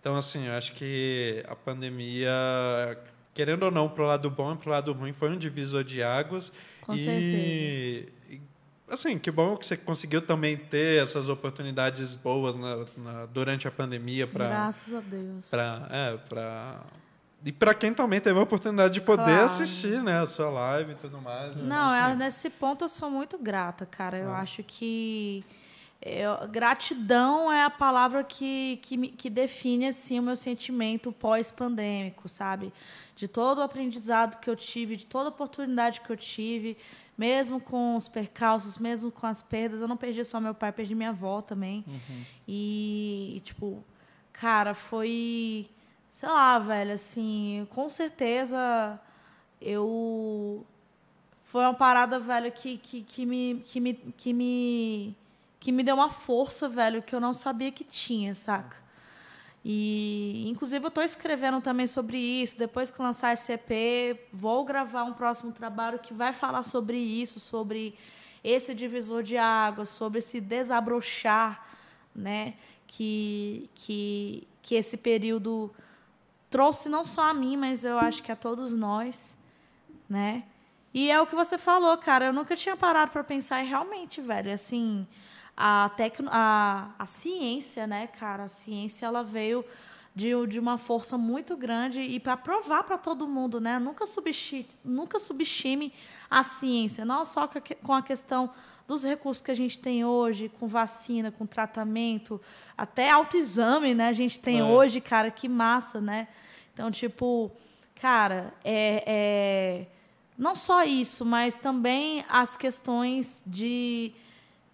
[0.00, 2.32] Então assim, eu acho que a pandemia,
[3.34, 6.50] querendo ou não, pro lado bom e pro lado ruim, foi um divisor de águas.
[6.80, 8.19] Com e, certeza.
[8.90, 13.70] Assim, que bom que você conseguiu também ter essas oportunidades boas na- na- durante a
[13.70, 15.48] pandemia para Graças a Deus.
[15.48, 16.80] Pra, é, pra...
[17.44, 19.44] E para quem também teve a oportunidade de poder Claro.
[19.44, 21.56] assistir, né, a sua live e tudo mais.
[21.56, 22.12] Não, assim.
[22.12, 24.18] é, nesse ponto eu sou muito grata, cara.
[24.18, 24.40] Eu Ah.
[24.40, 25.42] acho que
[26.02, 32.72] eu- gratidão é a palavra que, que, que define assim, o meu sentimento pós-pandêmico, sabe?
[33.16, 36.76] De todo o aprendizado que eu tive, de toda a oportunidade que eu tive,
[37.20, 39.82] mesmo com os percalços, mesmo com as perdas.
[39.82, 41.84] Eu não perdi só meu pai, perdi minha avó também.
[42.48, 43.84] E, e, tipo,
[44.32, 45.68] cara, foi.
[46.08, 48.98] Sei lá, velho, assim, com certeza
[49.60, 50.66] eu
[51.44, 55.16] foi uma parada, velho, que, que, que, me, que, me, que, me,
[55.58, 58.76] que me deu uma força, velho, que eu não sabia que tinha, saca?
[59.64, 62.58] E, inclusive, eu estou escrevendo também sobre isso.
[62.58, 67.38] Depois que lançar esse EP, vou gravar um próximo trabalho que vai falar sobre isso,
[67.38, 67.94] sobre
[68.42, 71.66] esse divisor de águas, sobre esse desabrochar,
[72.14, 72.54] né?
[72.86, 75.70] Que, que, que esse período
[76.48, 79.36] trouxe não só a mim, mas eu acho que a todos nós,
[80.08, 80.44] né?
[80.92, 82.26] E é o que você falou, cara.
[82.26, 85.06] Eu nunca tinha parado para pensar e realmente, velho, assim,
[85.56, 88.44] a, tecno, a, a ciência, né, cara?
[88.44, 89.64] A ciência ela veio
[90.14, 93.78] de, de uma força muito grande e para provar para todo mundo, né?
[93.78, 95.92] Nunca subestime, nunca subestime
[96.28, 97.48] a ciência, não só
[97.82, 98.50] com a questão
[98.86, 102.40] dos recursos que a gente tem hoje, com vacina, com tratamento,
[102.76, 104.08] até autoexame, né?
[104.08, 104.64] A gente tem É.
[104.64, 106.26] hoje, cara, que massa, né?
[106.74, 107.52] Então, tipo,
[107.94, 109.86] cara, é, é
[110.36, 114.12] não só isso, mas também as questões de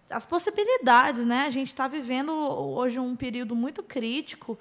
[0.09, 1.43] as possibilidades, né?
[1.45, 4.57] A gente está vivendo hoje um período muito crítico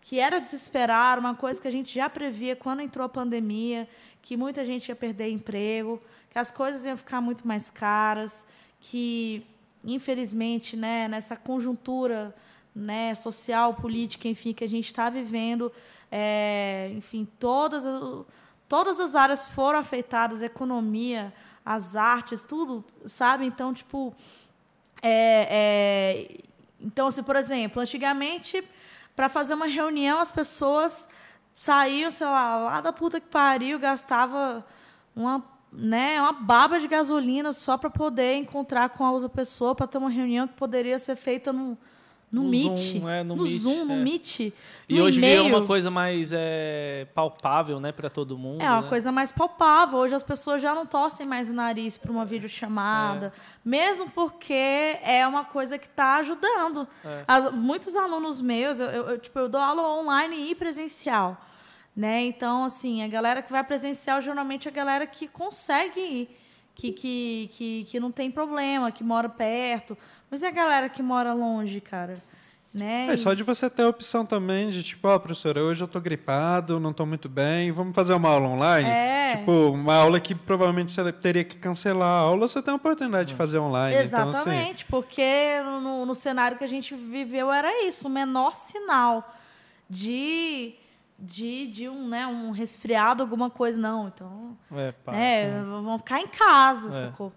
[0.00, 3.08] que era de se esperar, uma coisa que a gente já previa quando entrou a
[3.08, 3.88] pandemia,
[4.22, 8.46] que muita gente ia perder emprego, que as coisas iam ficar muito mais caras,
[8.80, 9.44] que
[9.84, 12.34] infelizmente, né, nessa conjuntura,
[12.74, 15.72] né, social, política, enfim, que a gente está vivendo,
[16.10, 18.24] é, enfim, todas as-
[18.68, 21.32] todas as áreas foram afetadas, economia,
[21.64, 23.44] as artes, tudo, sabe?
[23.44, 24.14] Então, tipo,
[25.02, 26.40] é, é,
[26.80, 28.62] então, assim, por exemplo, antigamente,
[29.14, 31.08] para fazer uma reunião, as pessoas
[31.54, 34.64] saíam, sei lá, lá da puta que pariu, gastava
[35.14, 39.86] uma, né, uma baba de gasolina só para poder encontrar com a outra pessoa, para
[39.86, 41.78] ter uma reunião que poderia ser feita no,
[42.36, 43.96] no, No Meet, Zoom, é, no no Meet, Zoom, no é.
[43.96, 44.52] Meet, E
[44.90, 45.56] no hoje virou e-mail.
[45.58, 48.60] uma coisa mais é, palpável, né, para todo mundo.
[48.62, 48.88] É uma né?
[48.88, 49.98] coisa mais palpável.
[49.98, 53.32] Hoje as pessoas já não torcem mais o nariz para uma videochamada,
[53.64, 54.52] mesmo porque
[55.02, 56.86] é uma coisa que está ajudando.
[57.26, 61.40] As- muitos alunos meus, eu, eu- eu, tipo, eu dou aula online e presencial.
[61.96, 62.26] Né?
[62.26, 66.36] Então, assim, a galera que vai presencial geralmente é a galera que consegue ir,
[66.76, 69.96] que, que, que, que não tem problema, que mora perto.
[70.30, 72.22] Mas e a galera que mora longe, cara?
[72.72, 73.06] Né?
[73.10, 75.98] É só de você ter a opção também de, tipo, ó, professora, hoje eu tô
[75.98, 78.86] gripado, não tô muito bem, vamos fazer uma aula online?
[78.86, 79.36] É.
[79.38, 83.30] Tipo, uma aula que provavelmente você teria que cancelar a aula, você tem a oportunidade
[83.30, 83.96] de fazer online.
[83.96, 88.54] Então, assim, Exatamente, porque no, no cenário que a gente viveu era isso, o menor
[88.54, 89.34] sinal
[89.88, 90.74] de,
[91.18, 94.08] de, de um, né, um resfriado, alguma coisa, não.
[94.08, 97.00] Então, É, pá, né, vão ficar em casa, É.
[97.06, 97.32] sacou?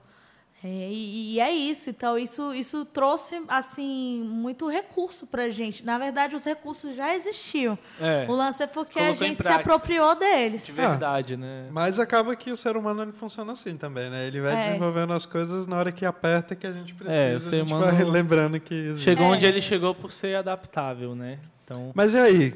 [0.62, 5.86] É, e, e é isso, então isso, isso trouxe assim muito recurso pra gente.
[5.86, 7.80] Na verdade, os recursos já existiam.
[7.98, 10.66] É, O lance é porque a Colocou em gente se apropriou deles.
[10.66, 11.70] de verdade, né?
[11.72, 14.28] Mas acaba que o ser humano ele funciona assim também, né?
[14.28, 14.60] Ele vai É.
[14.68, 17.16] desenvolvendo as coisas na hora que aperta que a gente precisa.
[17.18, 19.04] É, o a ser gente humano vai lembrando que existe.
[19.06, 19.30] Chegou É.
[19.30, 21.40] onde ele chegou por ser adaptável, né?
[21.64, 22.54] Então, Mas e aí?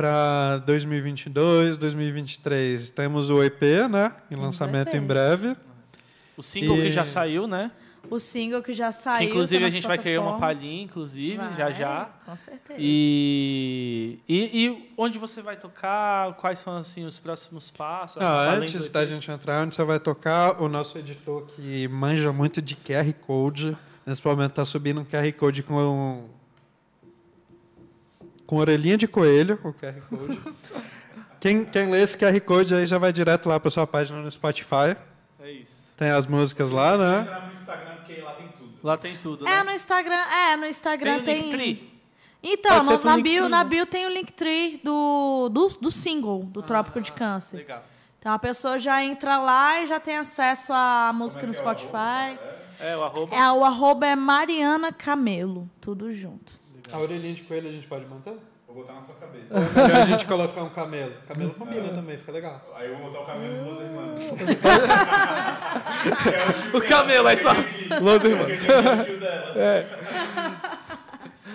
[0.00, 4.14] Para 2022, 2023, temos o EP, né?
[4.24, 5.54] Em Temos lançamento em breve.
[6.38, 7.70] o single E- que já saiu, né?
[8.08, 9.28] O single que já Que, saiu.
[9.28, 12.08] inclusive tá a gente vai querer uma palhinha, inclusive, Vai, já já.
[12.24, 12.78] Com certeza.
[12.80, 16.32] E, e, e onde você vai tocar?
[16.36, 18.22] Quais são assim os próximos passos?
[18.22, 22.32] Não, Além antes da gente entrar, onde você vai tocar, o nosso editor que manja
[22.32, 23.76] muito de QR Code,
[24.06, 26.24] nesse momento está subindo um QR Code com
[28.50, 30.40] com orelhinha de coelho, o QR Code.
[31.38, 34.28] quem, quem lê esse QR Code aí já vai direto lá para sua página no
[34.28, 34.96] Spotify.
[35.38, 35.94] É isso.
[35.96, 37.18] Tem as músicas lá, né?
[37.46, 38.74] No Instagram, porque lá tem tudo.
[38.82, 39.62] Lá tem tudo, É, né?
[39.62, 41.42] no Instagram, é, no Instagram Tem o tem.
[41.42, 42.00] Linktree?
[42.42, 47.00] Então, no- na, bio, na bio tem o Linktree do, do, do single, do Trópico
[47.00, 47.58] de Câncer.
[47.58, 47.84] Legal.
[48.18, 52.36] Então a pessoa já entra lá e já tem acesso à música no Spotify.
[52.80, 53.36] É, o arroba.
[53.36, 56.58] É, o arroba é Mariana Camelo, tudo junto.
[56.92, 58.34] A orelhinha de coelho a gente pode manter?
[58.66, 59.52] Vou botar na sua cabeça.
[59.56, 61.12] É melhor a gente colocar um camelo.
[61.26, 62.60] Camelo combina também, fica legal.
[62.76, 64.24] Aí eu vou botar o cabelo de Los Hermanos.
[66.72, 67.50] O camelo, aí só.
[68.00, 68.60] Los Irmãos.
[69.56, 69.86] É.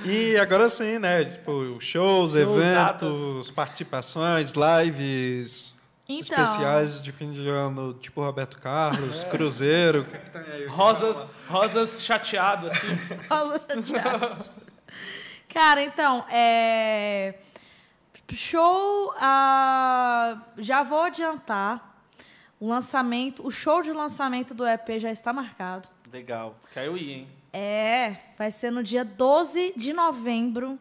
[0.03, 1.25] E agora sim, né?
[1.25, 5.73] Tipo, shows, eventos, participações, lives,
[6.07, 10.01] Então, especiais de fim de ano, tipo Roberto Carlos, Cruzeiro.
[10.01, 10.67] O que, que tem aí?
[10.67, 12.87] Rosas, rosas chateado, assim.
[13.27, 14.37] Rosa chateada.
[15.55, 17.35] Cara, então, é.
[18.33, 19.13] Show.
[19.17, 21.95] ah, já vou adiantar.
[22.59, 25.87] O lançamento, o show de lançamento do EP já está marcado.
[26.11, 26.57] Legal.
[26.73, 27.27] Caiu aí, hein?
[27.53, 30.77] É, vai ser no dia 12 de novembro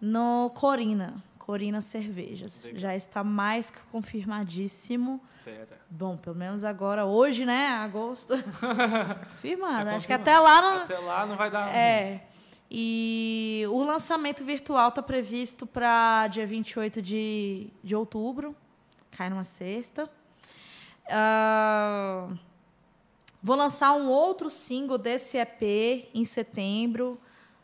[0.00, 2.60] no Corina, Corina Cervejas.
[2.64, 2.80] Legal.
[2.80, 5.22] Já está mais que confirmadíssimo.
[5.44, 5.80] Pera.
[5.88, 7.68] Bom, pelo menos agora, hoje, né?
[7.68, 8.34] Agosto.
[9.30, 9.90] Confirmado.
[9.90, 10.82] Tá Acho que até lá não.
[10.82, 11.72] Até lá não vai dar.
[11.72, 12.31] É.
[12.74, 18.56] E o lançamento virtual está previsto para dia 28 de, de outubro.
[19.10, 20.04] Cai numa sexta.
[21.06, 22.28] Ah,
[23.42, 27.20] vou lançar um outro single desse EP em setembro.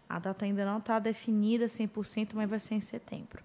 [0.06, 3.42] A data ainda não está definida 100%, mas vai ser em setembro.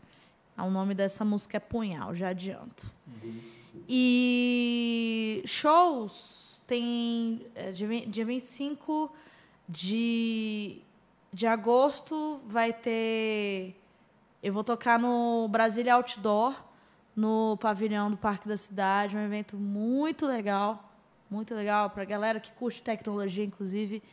[0.57, 2.91] O nome dessa música é Punhal, já adianto.
[3.87, 9.09] E shows tem vi- dia 25
[9.67, 10.81] de,
[11.33, 13.75] de agosto vai ter.
[14.41, 16.53] Eu vou tocar no Brasília Outdoor,
[17.15, 20.91] no pavilhão do Parque da Cidade, um evento muito legal.
[21.29, 24.03] Muito legal para galera que curte tecnologia, inclusive.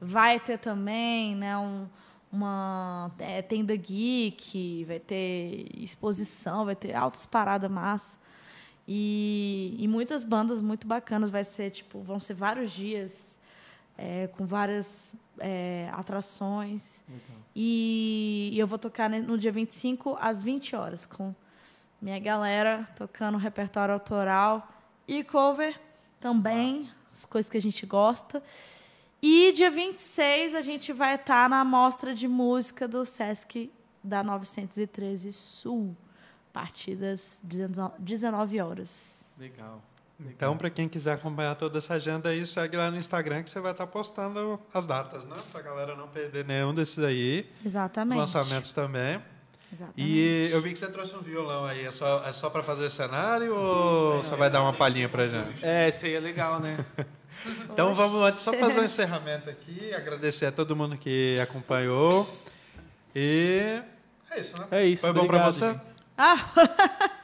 [0.00, 1.88] Vai ter também, né, um,
[2.30, 8.16] uma é, tenda geek, vai ter exposição, vai ter altas paradas massa.
[8.86, 11.30] E, e muitas bandas muito bacanas.
[11.30, 13.38] Vai ser, tipo, vão ser vários dias
[13.98, 17.02] é, com várias é, atrações.
[17.54, 21.34] E, e eu vou tocar no dia 25 às 20 horas com
[22.00, 24.68] minha galera tocando repertório autoral
[25.06, 25.78] e cover
[26.20, 28.40] também, as coisas que a gente gosta.
[29.20, 33.72] E dia 26 a gente vai estar na mostra de música do Sesc
[34.02, 35.96] da 913 Sul,
[36.50, 37.42] a partir das
[37.98, 39.28] 19 horas.
[39.36, 39.82] Legal.
[40.20, 43.60] Então, para quem quiser acompanhar toda essa agenda aí, segue lá no Instagram que você
[43.60, 45.36] vai estar postando as datas, né?
[45.52, 47.48] Pra galera não perder nenhum desses aí.
[47.64, 48.18] Exatamente.
[48.18, 49.22] Lançamentos também.
[49.72, 49.94] Exatamente.
[49.96, 51.84] E eu vi que você trouxe um violão aí.
[51.86, 55.64] É só, é só para fazer cenário ou você vai dar uma palhinha pra gente?
[55.64, 56.84] É, isso aí é legal, né?
[57.72, 62.28] Então vamos antes só fazer um encerramento aqui, agradecer a todo mundo que acompanhou.
[63.14, 63.80] E
[64.28, 64.66] é isso, né?
[64.72, 65.68] É isso, Foi bom para você?
[65.70, 65.80] gente.
[66.16, 66.36] Ah,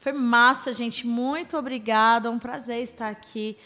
[0.00, 1.06] foi massa, gente.
[1.06, 2.28] Muito obrigada.
[2.28, 3.56] É um prazer estar aqui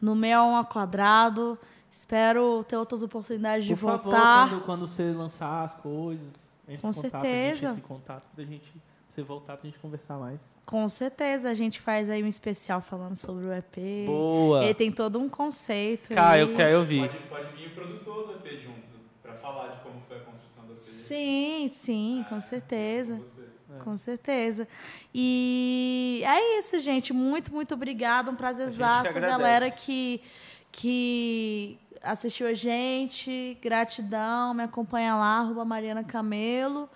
[0.00, 1.58] no Meia ao Quadrado.
[1.90, 4.48] Espero ter outras oportunidades de Por favor, voltar.
[4.48, 7.66] quando, quando você lançar as coisas, entre Com em contato, a gente certeza.
[7.68, 8.72] entra em contato pra gente
[9.06, 10.40] você voltar pra gente conversar mais.
[10.64, 14.06] Com certeza, a gente faz aí um especial falando sobre o EP.
[14.06, 14.64] Boa.
[14.64, 16.14] Ele tem todo um conceito.
[16.14, 17.10] Cara, eu quero ouvir.
[17.10, 18.90] Pode, pode vir o produtor do EP junto,
[19.22, 20.78] pra falar de como foi a construção do EP.
[20.78, 23.16] Sim, sim, com certeza.
[23.16, 23.51] Com você.
[23.80, 24.66] Com certeza.
[25.14, 27.12] E é isso, gente.
[27.12, 28.30] Muito, muito obrigada.
[28.30, 29.20] Um prazerzaço, agradece.
[29.20, 30.22] galera que,
[30.70, 33.58] que assistiu a gente.
[33.62, 34.54] Gratidão.
[34.54, 36.88] Me acompanha lá, arroba Mariana Camelo.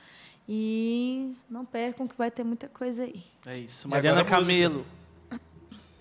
[0.48, 3.24] E não percam que vai ter muita coisa aí.
[3.44, 3.88] É isso.
[3.88, 4.24] Mariana a?
[4.24, 4.86] Camelo.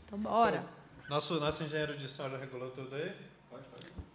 [0.06, 0.64] Então, bora.
[1.10, 3.16] Nosso, nosso engenheiro de som já regulou tudo aí?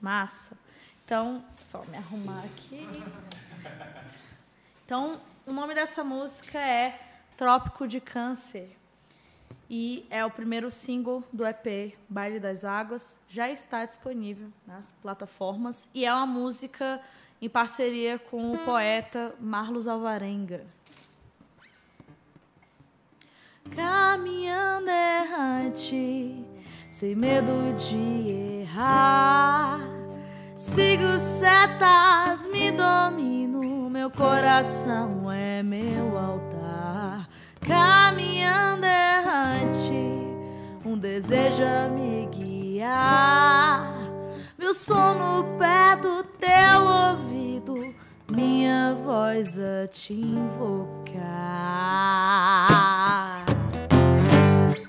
[0.00, 0.56] Massa.
[1.04, 2.86] Então, só me arrumar aqui.
[4.90, 5.20] Então,
[5.50, 7.00] o nome dessa música é
[7.36, 8.70] Trópico de Câncer.
[9.68, 13.18] E é o primeiro single do EP Baile das Águas.
[13.28, 15.88] Já está disponível nas plataformas.
[15.92, 17.00] E é uma música
[17.42, 20.64] em parceria com o poeta Marlos Alvarenga.
[23.74, 26.44] Caminhando errante,
[26.92, 29.80] sem medo de errar.
[30.56, 37.28] Sigo setas, me domino, meu coração é meu altar.
[37.60, 39.92] Caminhando errante,
[40.84, 43.92] um desejo a me guiar.
[44.56, 47.74] Meu sono perto do teu ouvido,
[48.30, 51.24] minha voz a te invocar.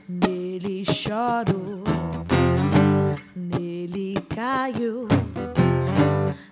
[0.08, 1.84] Nele choro,
[3.36, 5.08] nele caio,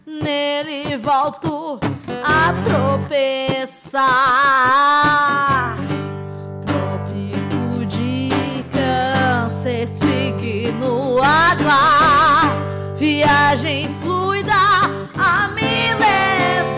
[0.03, 1.79] nele volto
[2.23, 4.07] a tropeçar.
[6.65, 8.29] Trópico de
[8.71, 12.53] câncer, signo água,
[12.95, 14.53] viagem fluida
[15.17, 16.68] a me levar.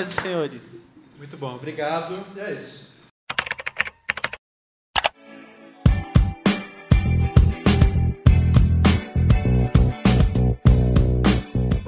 [0.00, 0.86] Senhoras e senhores.
[1.18, 2.14] Muito bom, obrigado.
[2.34, 2.89] E é isso.